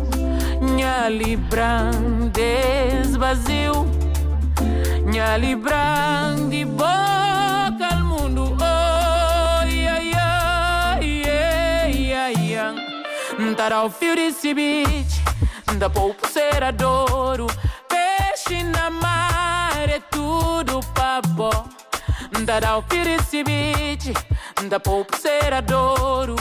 minha 0.62 1.08
Libran 1.10 1.92
desvazio, 2.34 3.86
minha 5.16 5.38
Libran 5.38 6.50
de 6.50 6.66
boca 6.66 7.88
ao 7.90 8.04
mundo. 8.04 8.58
Oh, 8.60 9.64
yeah, 9.64 10.02
yeah, 10.02 11.00
yeah, 11.00 12.28
yeah. 12.28 12.76
Tá 13.56 13.74
ao 13.74 13.90
fio 13.90 14.14
desse 14.14 14.54
beach, 14.54 15.22
da 15.78 15.90
pulseira 15.90 16.74
douro, 16.74 17.48
peixe 17.88 18.62
na 18.64 18.90
mar 18.90 19.88
é 19.90 20.02
tudo 20.12 20.82
papo. 20.94 21.50
Da 22.44 22.70
ao 22.70 22.82
fio 22.82 23.06
desse 23.06 23.42
beach, 23.42 24.12
da 24.68 24.82
pulseira 24.82 25.62
douro, 25.62 26.36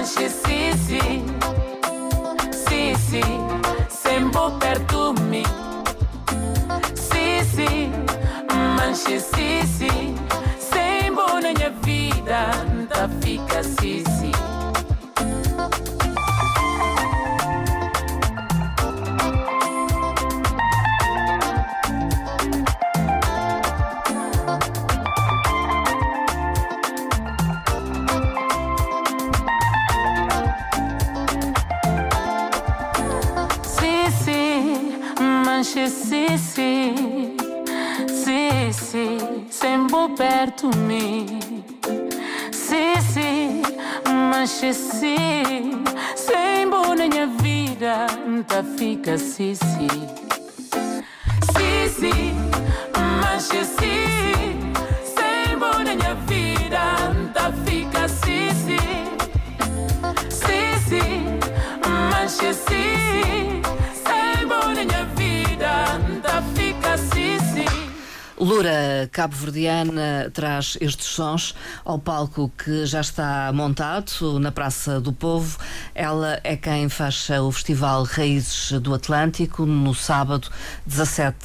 manche, 0.00 0.30
sim, 0.30 0.72
sim, 0.78 1.26
sim, 2.52 2.94
sim, 2.96 3.90
sempre 3.90 4.40
perto 4.58 5.12
de 5.12 5.22
mim. 5.24 5.42
Sim, 6.94 7.44
sim, 7.44 7.92
manche, 8.78 9.20
sim, 9.20 9.66
sempre 10.58 11.42
na 11.42 11.52
minha 11.52 11.70
vida, 11.82 12.50
tá 12.88 13.08
fica 13.20 13.62
sim. 13.62 14.02
Sì, 14.18 14.49
sì, 44.72 45.16
sempre 46.14 46.94
na 46.94 47.08
minha 47.08 47.26
vida, 47.26 48.06
tá 48.46 48.62
fica, 48.62 49.16
sì, 49.16 49.54
Cabo-Verdiana 69.10 70.30
traz 70.32 70.76
estes 70.80 71.06
sons 71.06 71.54
ao 71.84 71.98
palco 71.98 72.50
que 72.56 72.86
já 72.86 73.00
está 73.00 73.52
montado 73.52 74.38
na 74.38 74.52
Praça 74.52 75.00
do 75.00 75.12
Povo. 75.12 75.58
Ela 76.00 76.40
é 76.42 76.56
quem 76.56 76.88
fecha 76.88 77.42
o 77.42 77.52
Festival 77.52 78.04
Raízes 78.04 78.72
do 78.80 78.94
Atlântico 78.94 79.66
no 79.66 79.94
sábado 79.94 80.48
17 80.86 81.36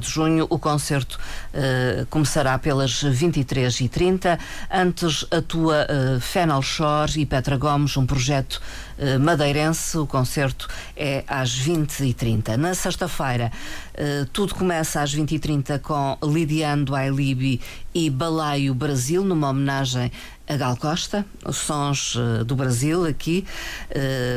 de 0.00 0.08
junho. 0.08 0.46
O 0.48 0.56
concerto 0.56 1.18
eh, 1.52 2.06
começará 2.08 2.56
pelas 2.56 3.02
23h30. 3.02 4.38
Antes 4.70 5.26
atua 5.32 5.84
uh, 5.90 6.20
Fennel 6.20 6.62
Shore 6.62 7.22
e 7.22 7.26
Petra 7.26 7.56
Gomes, 7.56 7.96
um 7.96 8.06
projeto 8.06 8.62
eh, 8.96 9.18
madeirense. 9.18 9.98
O 9.98 10.06
concerto 10.06 10.68
é 10.96 11.24
às 11.26 11.50
20h30. 11.50 12.56
Na 12.56 12.72
sexta-feira, 12.74 13.50
eh, 13.94 14.26
tudo 14.32 14.54
começa 14.54 15.00
às 15.00 15.14
20h30 15.14 15.80
com 15.80 16.16
Lidiando 16.22 16.94
Ailibi 16.94 17.60
e 17.94 18.10
Balaio 18.10 18.74
Brasil, 18.74 19.24
numa 19.24 19.48
homenagem 19.50 20.10
a 20.48 20.56
Gal 20.56 20.76
Costa, 20.76 21.24
os 21.44 21.56
sons 21.56 22.16
eh, 22.16 22.44
do 22.44 22.56
Brasil 22.56 23.06
aqui. 23.06 23.46
Eh, 23.90 24.36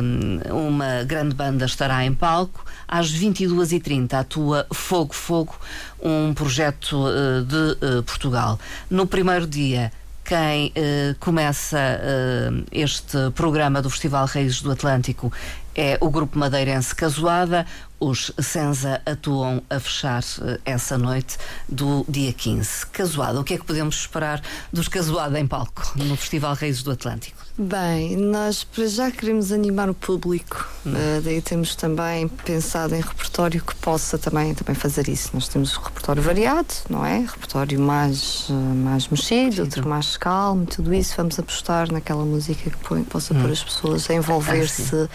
uma 0.51 1.03
grande 1.03 1.35
banda 1.35 1.65
estará 1.65 2.05
em 2.05 2.13
palco. 2.13 2.63
Às 2.87 3.11
22h30 3.11 4.13
atua 4.13 4.67
Fogo 4.71 5.13
Fogo, 5.13 5.55
um 6.01 6.33
projeto 6.33 7.05
eh, 7.09 7.41
de 7.41 8.01
Portugal. 8.03 8.59
No 8.89 9.07
primeiro 9.07 9.47
dia, 9.47 9.91
quem 10.27 10.73
eh, 10.75 11.15
começa 11.21 11.79
eh, 11.79 12.49
este 12.73 13.31
programa 13.33 13.81
do 13.81 13.89
Festival 13.89 14.25
Reis 14.25 14.61
do 14.61 14.69
Atlântico 14.69 15.31
é 15.73 15.97
o 16.01 16.09
grupo 16.09 16.37
madeirense 16.37 16.93
Casoada. 16.93 17.65
Os 17.99 18.31
Senza 18.39 19.01
atuam 19.07 19.61
a 19.71 19.79
fechar 19.79 20.23
eh, 20.43 20.59
essa 20.65 20.97
noite 20.99 21.35
do 21.67 22.05
dia 22.07 22.31
15. 22.31 22.85
Casoada, 22.87 23.39
o 23.39 23.43
que 23.43 23.55
é 23.55 23.57
que 23.57 23.65
podemos 23.65 23.95
esperar 23.95 24.39
dos 24.71 24.87
Casoada 24.87 25.39
em 25.39 25.47
palco 25.47 25.93
no 25.95 26.15
Festival 26.15 26.53
Reis 26.53 26.83
do 26.83 26.91
Atlântico? 26.91 27.45
Bem, 27.57 28.15
nós 28.15 28.63
para 28.63 28.85
já 28.87 29.09
queremos 29.09 29.51
animar 29.51 29.89
o 29.89 29.95
público, 29.95 30.67
Eh, 30.85 31.21
daí 31.21 31.41
temos 31.41 31.75
também 31.75 32.27
pensado 32.29 32.95
em 32.95 33.01
repertório 33.01 33.61
que 33.61 33.75
possa 33.75 34.17
também, 34.17 34.53
também 34.53 34.73
fazer 34.75 35.09
isso. 35.09 35.31
Nós 35.33 35.47
temos 35.49 35.75
um 35.75 35.81
repertório 35.81 36.21
variado, 36.21 36.67
não 36.89 37.03
é? 37.05 37.17
Repertório 37.19 37.77
mais, 37.79 38.45
eh, 38.49 38.53
mais 38.53 39.07
mexido, 39.09 39.63
outro 39.63 39.89
mais 39.89 40.15
calmo, 40.17 40.65
tudo 40.65 40.93
isso. 40.93 41.13
Vamos 41.17 41.37
apostar 41.39 41.91
naquela 41.91 42.23
música 42.23 42.69
que 42.69 42.77
põe- 42.77 43.03
possa 43.03 43.33
pôr 43.33 43.49
as 43.51 43.61
pessoas 43.63 44.07
a 44.09 44.13
envolver-se. 44.13 45.09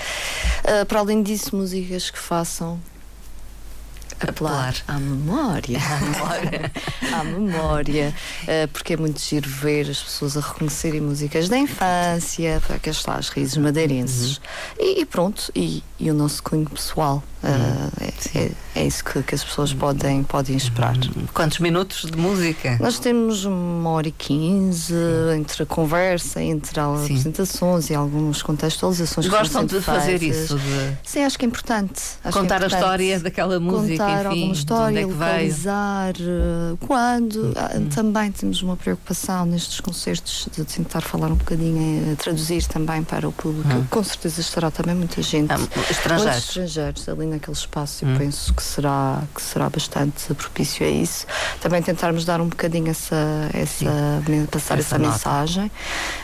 Eh, 0.64 0.84
para 0.84 0.98
além 1.00 1.22
disso, 1.22 1.54
músicas 1.56 2.10
que 2.10 2.18
façam 2.18 2.71
apelar 4.28 4.68
Apelar. 4.68 4.74
à 4.88 4.98
memória. 4.98 5.78
À 5.78 6.00
memória. 6.00 6.72
à 7.12 7.24
memória, 7.24 8.14
eh, 8.46 8.66
porque 8.66 8.94
é 8.94 8.96
muito 8.96 9.20
giro 9.20 9.48
ver 9.48 9.88
as 9.90 10.00
pessoas 10.02 10.36
a 10.36 10.40
reconhecerem 10.40 11.00
músicas 11.00 11.48
da 11.48 11.58
infância, 11.58 12.60
está 12.84 13.14
as 13.14 13.28
raízes 13.28 13.56
madeirenses. 13.56 14.40
E, 14.78 15.00
e 15.00 15.04
pronto, 15.04 15.50
e, 15.54 15.82
e 15.98 16.10
o 16.10 16.14
nosso 16.14 16.42
cunho 16.42 16.68
pessoal. 16.68 17.22
Eh, 17.44 18.12
é, 18.34 18.38
é- 18.38 18.50
é 18.74 18.86
isso 18.86 19.04
que, 19.04 19.22
que 19.22 19.34
as 19.34 19.44
pessoas 19.44 19.72
podem, 19.74 20.22
podem 20.22 20.56
esperar. 20.56 20.96
Quantos 21.34 21.58
minutos 21.58 22.10
de 22.10 22.16
música? 22.16 22.78
Nós 22.80 22.98
temos 22.98 23.44
uma 23.44 23.90
hora 23.90 24.08
e 24.08 24.12
quinze 24.12 24.94
entre 25.36 25.62
a 25.62 25.66
conversa, 25.66 26.42
entre 26.42 26.80
as 26.80 27.00
Sim. 27.00 27.04
apresentações 27.04 27.90
e 27.90 27.94
algumas 27.94 28.40
contextualizações 28.42 29.26
que 29.26 29.30
Gostam 29.36 29.66
de 29.66 29.78
fazer 29.82 30.18
feitas. 30.18 30.44
isso, 30.44 30.58
de 30.58 30.96
Sim, 31.04 31.24
acho 31.24 31.38
que 31.38 31.44
é 31.44 31.48
importante. 31.48 32.00
Acho 32.24 32.38
é 32.38 32.40
contar 32.40 32.54
a 32.54 32.58
importante 32.66 32.74
história 32.80 33.20
daquela 33.20 33.60
música, 33.60 33.98
contar 34.04 34.20
enfim, 34.20 34.26
alguma 34.28 34.46
onde 34.46 34.58
história, 34.58 34.98
é 34.98 35.02
que 35.02 35.06
veio. 35.08 35.18
localizar 35.20 36.14
eh, 36.18 36.76
quando. 36.86 37.52
Ah, 37.56 37.70
Também 37.94 38.32
temos 38.32 38.62
uma 38.62 38.76
preocupação 38.76 39.44
nestes 39.44 39.80
concertos 39.80 40.48
de 40.56 40.64
tentar 40.64 41.02
falar 41.02 41.26
um 41.28 41.34
bocadinho, 41.34 42.12
eh, 42.12 42.14
traduzir 42.16 42.64
também 42.66 43.02
para 43.02 43.28
o 43.28 43.32
público. 43.32 43.68
Com 43.90 44.02
certeza 44.02 44.40
estará 44.40 44.70
também 44.70 44.94
muita 44.94 45.20
gente. 45.20 45.52
Ah, 45.52 45.58
Muitos 45.58 45.90
estrangeiros. 45.90 46.38
estrangeiros 46.38 47.08
ali 47.08 47.26
naquele 47.32 47.56
espaço, 47.56 48.04
eu 48.04 48.16
penso 48.18 48.52
que 48.54 48.62
será, 48.62 49.22
que 49.34 49.42
será 49.42 49.68
bastante 49.68 50.32
propício 50.34 50.86
a 50.86 50.90
isso. 50.90 51.26
Também 51.60 51.82
tentarmos 51.82 52.24
dar 52.24 52.40
um 52.40 52.48
bocadinho 52.48 52.88
essa, 52.90 53.50
essa 53.52 53.84
passar 54.50 54.78
Essa 54.78 54.96
essa, 54.96 54.98
mensagem. 54.98 55.70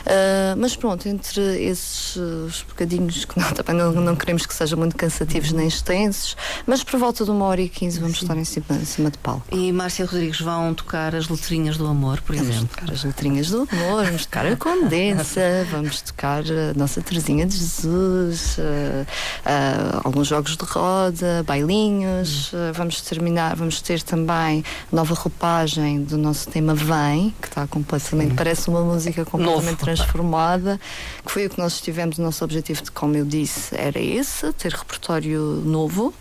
Ah, 0.05 0.55
mas 0.57 0.75
pronto, 0.75 1.07
entre 1.07 1.41
esses 1.63 2.17
eh, 2.17 2.45
os 2.47 2.61
bocadinhos 2.63 3.25
que 3.25 3.37
não, 3.39 3.51
também 3.51 3.75
não, 3.75 3.91
não 3.91 4.15
queremos 4.15 4.45
que 4.45 4.53
sejam 4.53 4.77
muito 4.77 4.95
cansativos 4.95 5.51
nem 5.51 5.67
extensos, 5.67 6.35
mas 6.65 6.83
por 6.83 6.99
volta 6.99 7.23
de 7.23 7.31
uma 7.31 7.45
hora 7.45 7.61
e 7.61 7.69
quinze 7.69 7.99
vamos 7.99 8.21
estar 8.21 8.37
em 8.37 8.43
cima, 8.45 8.65
em 8.71 8.85
cima 8.85 9.11
de 9.11 9.17
palco. 9.17 9.45
E 9.51 9.71
Márcia 9.71 10.05
Rodrigues 10.05 10.39
vão 10.41 10.73
tocar 10.73 11.15
as 11.15 11.27
letrinhas 11.27 11.77
do 11.77 11.85
amor, 11.87 12.21
por 12.21 12.35
Vamos 12.35 12.55
exemplo. 12.55 12.75
tocar 12.75 12.91
as 12.93 13.03
letrinhas 13.03 13.49
do 13.49 13.67
amor, 13.71 14.05
vamos 14.05 14.25
tocar 14.25 14.45
a 14.45 14.55
condensa, 14.55 15.41
vamos 15.71 16.01
tocar 16.01 16.43
a 16.43 16.77
nossa 16.77 17.01
Terezinha 17.01 17.45
de 17.45 17.57
Jesus, 17.57 18.57
eh, 18.59 19.05
eh, 19.45 19.99
alguns 20.03 20.27
jogos 20.27 20.55
de 20.57 20.65
roda, 20.65 20.98
bailinhos. 21.45 22.51
eh, 22.53 22.71
vamos 22.73 23.01
terminar, 23.01 23.55
vamos 23.55 23.81
ter 23.81 24.01
também 24.01 24.63
nova 24.91 25.13
roupagem 25.13 26.01
do 26.03 26.17
nosso 26.17 26.49
tema 26.49 26.73
Vem, 26.75 27.33
que 27.41 27.47
está 27.47 27.67
completamente, 27.67 28.35
parece 28.35 28.69
uma 28.69 28.81
música 28.81 29.23
completamente 29.25 29.65
Novo. 29.71 29.77
transformada, 29.85 30.79
que 31.25 31.31
foi 31.31 31.45
o 31.45 31.49
que 31.49 31.57
nós 31.59 31.79
tivemos, 31.81 32.17
o 32.17 32.21
nosso 32.21 32.43
objetivo, 32.43 32.83
de, 32.83 32.91
como 32.91 33.15
eu 33.15 33.25
disse, 33.25 33.75
era 33.75 33.99
esse, 33.99 34.51
ter 34.53 34.71
repertório 34.73 35.41
novo, 35.65 36.13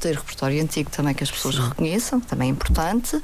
ter 0.00 0.14
repertório 0.16 0.62
antigo 0.62 0.90
também 0.90 1.14
que 1.14 1.24
as 1.24 1.30
pessoas 1.30 1.58
reconheçam, 1.58 2.20
que 2.20 2.26
também 2.26 2.48
é 2.48 2.50
importante, 2.52 3.20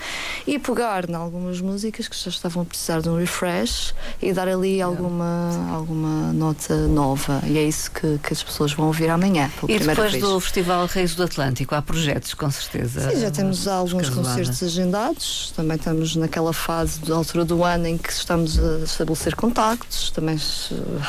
e 0.46 0.58
pegar 0.58 1.08
em 1.08 1.14
algumas 1.14 1.60
músicas 1.60 2.08
que 2.08 2.16
já 2.16 2.30
estavam 2.30 2.62
a 2.62 2.66
precisar 2.66 3.00
de 3.00 3.08
um 3.08 3.16
refresh 3.18 3.94
e 4.22 4.32
dar 4.32 4.48
ali 4.48 4.80
alguma, 4.82 5.50
alguma 5.72 6.32
nota 6.32 6.74
nova. 6.86 7.42
E 7.46 7.58
é 7.58 7.62
isso 7.62 7.90
que, 7.90 8.18
que 8.22 8.32
as 8.32 8.42
pessoas 8.42 8.72
vão 8.72 8.86
ouvir 8.86 9.10
amanhã, 9.10 9.50
E 9.68 9.78
depois 9.78 10.12
vez. 10.12 10.22
do 10.22 10.38
Festival 10.40 10.86
Reis 10.96 11.14
do 11.14 11.24
Atlântico, 11.24 11.74
há 11.74 11.82
projetos, 11.82 12.32
com 12.32 12.50
certeza. 12.50 13.10
Sim, 13.10 13.20
já 13.20 13.30
temos 13.30 13.68
alguns 13.68 14.08
concertos 14.08 14.62
agendados. 14.62 15.52
Também 15.54 15.76
estamos 15.76 16.16
naquela 16.16 16.54
fase 16.54 17.00
da 17.00 17.14
altura 17.14 17.44
do 17.44 17.62
ano 17.62 17.86
em 17.86 17.98
que 17.98 18.10
estamos 18.10 18.58
a 18.58 18.78
estabelecer 18.78 19.34
contactos. 19.36 20.10
Também 20.10 20.38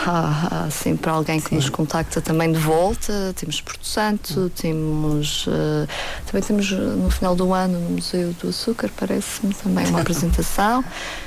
há, 0.05 0.65
há 0.65 0.69
sempre 0.69 1.09
alguém 1.09 1.39
que 1.39 1.55
nos 1.55 1.69
contacta 1.69 2.19
também 2.19 2.51
de 2.51 2.59
volta. 2.59 3.33
Temos 3.37 3.61
Porto 3.61 3.87
Santo, 3.87 4.51
temos 4.57 5.45
eh, 5.47 5.87
também 6.25 6.43
temos 6.43 6.69
eh, 6.69 6.75
no 6.75 7.09
final 7.09 7.33
do 7.33 7.53
ano 7.53 7.79
no 7.79 7.91
Museu 7.91 8.33
do 8.41 8.49
Açúcar, 8.49 8.89
parece-me 8.99 9.53
também 9.53 9.87
uma 9.87 10.01
apresentação. 10.03 10.83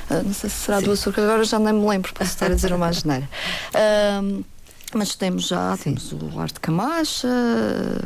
Eh, 0.07 0.21
não 0.21 0.33
sei 0.35 0.51
se 0.51 0.57
será 0.57 0.79
do 0.79 0.91
Açúcar, 0.91 1.23
agora 1.23 1.43
já 1.43 1.57
nem 1.57 1.73
me 1.73 1.87
lembro, 1.87 2.13
posso 2.13 2.29
estar 2.29 2.51
a 2.51 2.53
dizer 2.53 2.73
uma 2.73 2.89
asneira. 2.93 3.27
Ahm, 3.73 4.43
mas 4.97 5.15
temos 5.15 5.47
já, 5.47 5.77
temos 5.77 6.11
o 6.11 6.39
Arte 6.39 6.59
Camacha, 6.59 7.27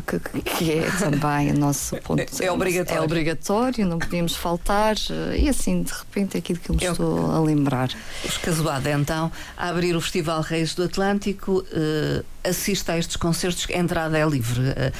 que, 0.07 0.19
que- 0.41 0.71
é 0.71 0.89
também 0.99 1.51
o 1.51 1.57
nosso 1.57 1.95
ponto. 1.97 2.23
É 2.41 2.51
obrigatório. 2.51 3.01
É 3.01 3.03
obrigatório, 3.05 3.85
não 3.85 3.99
podíamos 3.99 4.35
faltar. 4.35 4.95
E 5.37 5.49
assim, 5.49 5.83
de 5.83 5.91
repente, 5.93 6.35
é 6.35 6.39
aquilo 6.39 6.59
que 6.59 6.69
eu 6.69 6.75
me 6.75 6.83
É 6.85 6.91
estou 6.91 7.31
a 7.31 7.39
lembrar. 7.39 7.89
Os 8.23 8.37
Casoada, 8.37 8.91
então, 8.91 9.31
a 9.57 9.69
abrir 9.69 9.95
o 9.95 10.01
Festival 10.01 10.41
Reis 10.41 10.73
do 10.75 10.83
Atlântico, 10.83 11.65
eh, 11.71 12.23
assiste 12.45 12.89
a 12.91 12.97
estes 12.97 13.15
concertos, 13.15 13.67
a 13.69 13.77
entrada 13.77 14.17
é 14.17 14.25
livre. 14.25 14.69
Eh, 14.69 14.91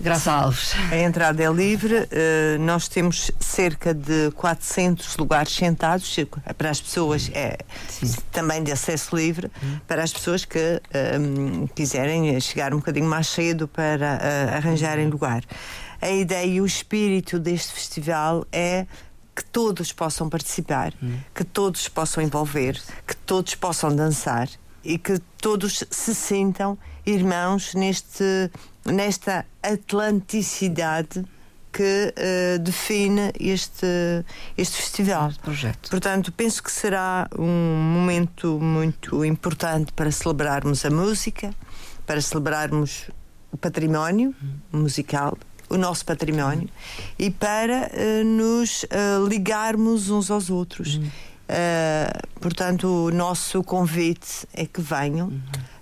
Graça 0.00 0.30
Alves. 0.30 0.74
A 0.92 0.96
entrada 0.96 1.42
é 1.42 1.50
livre, 1.50 2.06
eh, 2.10 2.56
nós 2.60 2.86
temos 2.86 3.32
cerca 3.40 3.92
de 3.92 4.30
400 4.36 5.16
lugares 5.16 5.52
sentados 5.52 6.16
para 6.56 6.70
as 6.70 6.80
pessoas, 6.80 7.30
é 7.34 7.58
também 8.30 8.62
de 8.62 8.70
acesso 8.70 9.16
livre, 9.16 9.50
para 9.88 10.02
as 10.02 10.12
pessoas 10.12 10.44
que 10.44 10.80
ehm, 10.94 11.66
quiserem 11.74 12.38
chegar 12.40 12.72
um 12.72 12.76
bocadinho 12.76 13.06
mais 13.06 13.26
cedo 13.26 13.66
para 13.66 14.20
eh, 14.22 14.56
arranjarem 14.56 15.08
lugar. 15.08 15.42
A 16.00 16.10
ideia 16.10 16.46
e 16.46 16.60
o 16.60 16.66
espírito 16.66 17.38
deste 17.40 17.72
festival 17.72 18.46
é 18.52 18.86
que 19.34 19.44
todos 19.44 19.92
possam 19.92 20.28
participar, 20.28 20.92
que 21.34 21.44
todos 21.44 21.88
possam 21.88 22.22
envolver, 22.22 22.80
que 23.06 23.16
todos 23.16 23.54
possam 23.56 23.94
dançar 23.94 24.48
e 24.84 24.96
que 24.96 25.18
todos 25.40 25.84
se 25.90 26.14
sintam 26.14 26.78
irmãos 27.08 27.74
neste, 27.74 28.50
nesta 28.84 29.46
atlanticidade 29.62 31.24
que 31.72 32.12
eh, 32.16 32.58
define 32.58 33.32
este, 33.38 34.24
este 34.56 34.76
festival. 34.76 35.32
Projeto. 35.42 35.90
Portanto, 35.90 36.32
penso 36.32 36.62
que 36.62 36.72
será 36.72 37.28
um 37.38 37.76
momento 37.94 38.58
muito 38.60 39.24
importante 39.24 39.92
para 39.92 40.10
celebrarmos 40.10 40.84
a 40.84 40.90
música, 40.90 41.54
para 42.06 42.20
celebrarmos 42.20 43.10
o 43.52 43.56
património 43.56 44.34
musical, 44.72 45.36
o 45.68 45.76
nosso 45.76 46.04
património, 46.04 46.68
e 47.18 47.30
para 47.30 47.90
eh, 47.92 48.24
nos 48.24 48.84
eh, 48.84 49.18
ligarmos 49.28 50.10
uns 50.10 50.30
aos 50.30 50.50
outros. 50.50 51.00
Eh, 51.48 52.12
portanto, 52.40 53.06
o 53.06 53.10
nosso 53.10 53.62
convite 53.62 54.46
é 54.52 54.66
que 54.66 54.80
venham, 54.80 55.32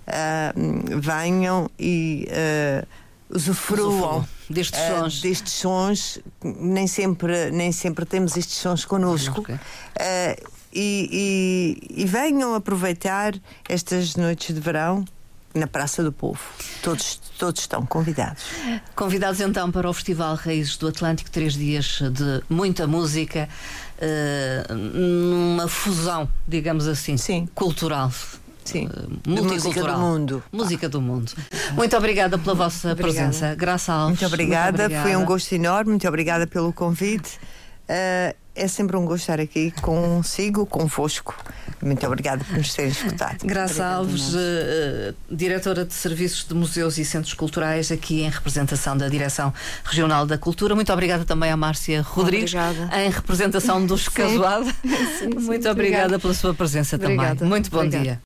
eh, 0.07 0.53
venham 0.99 1.69
e 1.77 2.25
eh, 2.29 2.83
usufruam 3.29 4.25
destes 4.49 4.79
eh, 4.79 4.97
sons. 4.99 5.21
destes 5.21 5.53
sons. 5.53 6.19
Nem 6.43 6.87
sempre, 6.87 7.51
nem 7.51 7.71
sempre 7.71 8.05
temos 8.05 8.35
estes 8.37 8.57
sons 8.57 8.85
connosco. 8.85 9.41
Ok. 9.41 9.55
Eh, 9.99 10.41
e, 10.73 11.77
e- 11.89 12.01
e 12.03 12.05
venham 12.05 12.53
aproveitar 12.53 13.33
estas 13.67 14.15
noites 14.15 14.53
de 14.53 14.61
verão 14.61 15.03
na 15.53 15.65
Praça 15.65 16.03
do 16.03 16.11
Povo. 16.11 16.39
Todos, 16.83 17.19
todos 17.37 17.61
estão 17.61 17.83
convidados. 17.85 18.43
Convidados 18.95 19.39
então 19.41 19.71
para 19.71 19.89
o 19.89 19.93
Festival 19.93 20.35
Raízes 20.35 20.77
do 20.77 20.87
Atlântico, 20.87 21.31
três 21.31 21.53
dias 21.53 21.99
de 22.11 22.43
muita 22.47 22.85
música, 22.85 23.49
eh, 23.99 24.63
numa 24.71 25.67
fusão, 25.67 26.29
digamos 26.47 26.85
assim, 26.87 27.17
Sim. 27.17 27.47
cultural. 27.55 28.11
Sim. 28.67 28.89
eh, 28.91 29.01
De 29.23 29.29
música 29.29 29.43
multicultural. 29.53 29.95
do 29.99 30.01
mundo. 30.05 30.43
Música 30.51 30.89
do 30.89 31.01
mundo. 31.01 31.31
Muito 31.73 31.95
obrigada 31.97 32.37
pela 32.37 32.55
vossa 32.55 32.91
Obrigada. 32.91 33.13
presença. 33.15 33.55
Graça 33.55 33.93
Alves. 33.93 34.19
Muito 34.19 34.25
obrigada, 34.33 34.89
muito 34.89 35.01
foi 35.01 35.15
um 35.15 35.25
gosto 35.25 35.53
enorme, 35.53 35.91
muito 35.91 36.07
obrigada 36.07 36.45
pelo 36.47 36.71
convite. 36.73 37.39
Eh, 37.87 38.35
é 38.53 38.67
sempre 38.67 38.97
um 38.97 39.05
gosto 39.05 39.21
estar 39.21 39.39
aqui 39.39 39.71
consigo, 39.81 40.65
convosco. 40.65 41.35
Muito 41.79 42.05
obrigada 42.07 42.43
por 42.43 42.57
nos 42.57 42.73
terem 42.73 42.89
escutado. 42.91 43.45
Graça 43.45 43.73
Obrigada, 43.73 43.95
Alves, 43.97 44.33
eh, 44.35 45.13
diretora 45.29 45.85
de 45.85 45.93
Serviços 45.93 46.43
de 46.47 46.55
Museus 46.55 46.97
e 46.97 47.05
Centros 47.05 47.35
Culturais, 47.35 47.91
aqui 47.91 48.21
em 48.23 48.29
representação 48.31 48.97
da 48.97 49.07
Direção 49.07 49.53
Regional 49.85 50.25
da 50.25 50.39
Cultura. 50.39 50.73
Muito 50.73 50.91
obrigada 50.91 51.23
também 51.23 51.51
à 51.51 51.55
Márcia 51.55 52.01
Rodrigues, 52.01 52.55
Obrigada. 52.55 52.99
em 53.03 53.11
representação 53.11 53.85
dos 53.85 54.09
Casuada. 54.09 54.65
sim, 55.19 55.27
Muito 55.35 55.39
obrigada. 55.39 55.71
obrigada 55.71 56.19
pela 56.19 56.33
sua 56.33 56.53
presença 56.55 56.95
Obrigada. 56.95 57.35
também. 57.35 57.47
Muito 57.49 57.69
bom 57.69 57.77
Obrigada. 57.77 58.03
dia. 58.03 58.15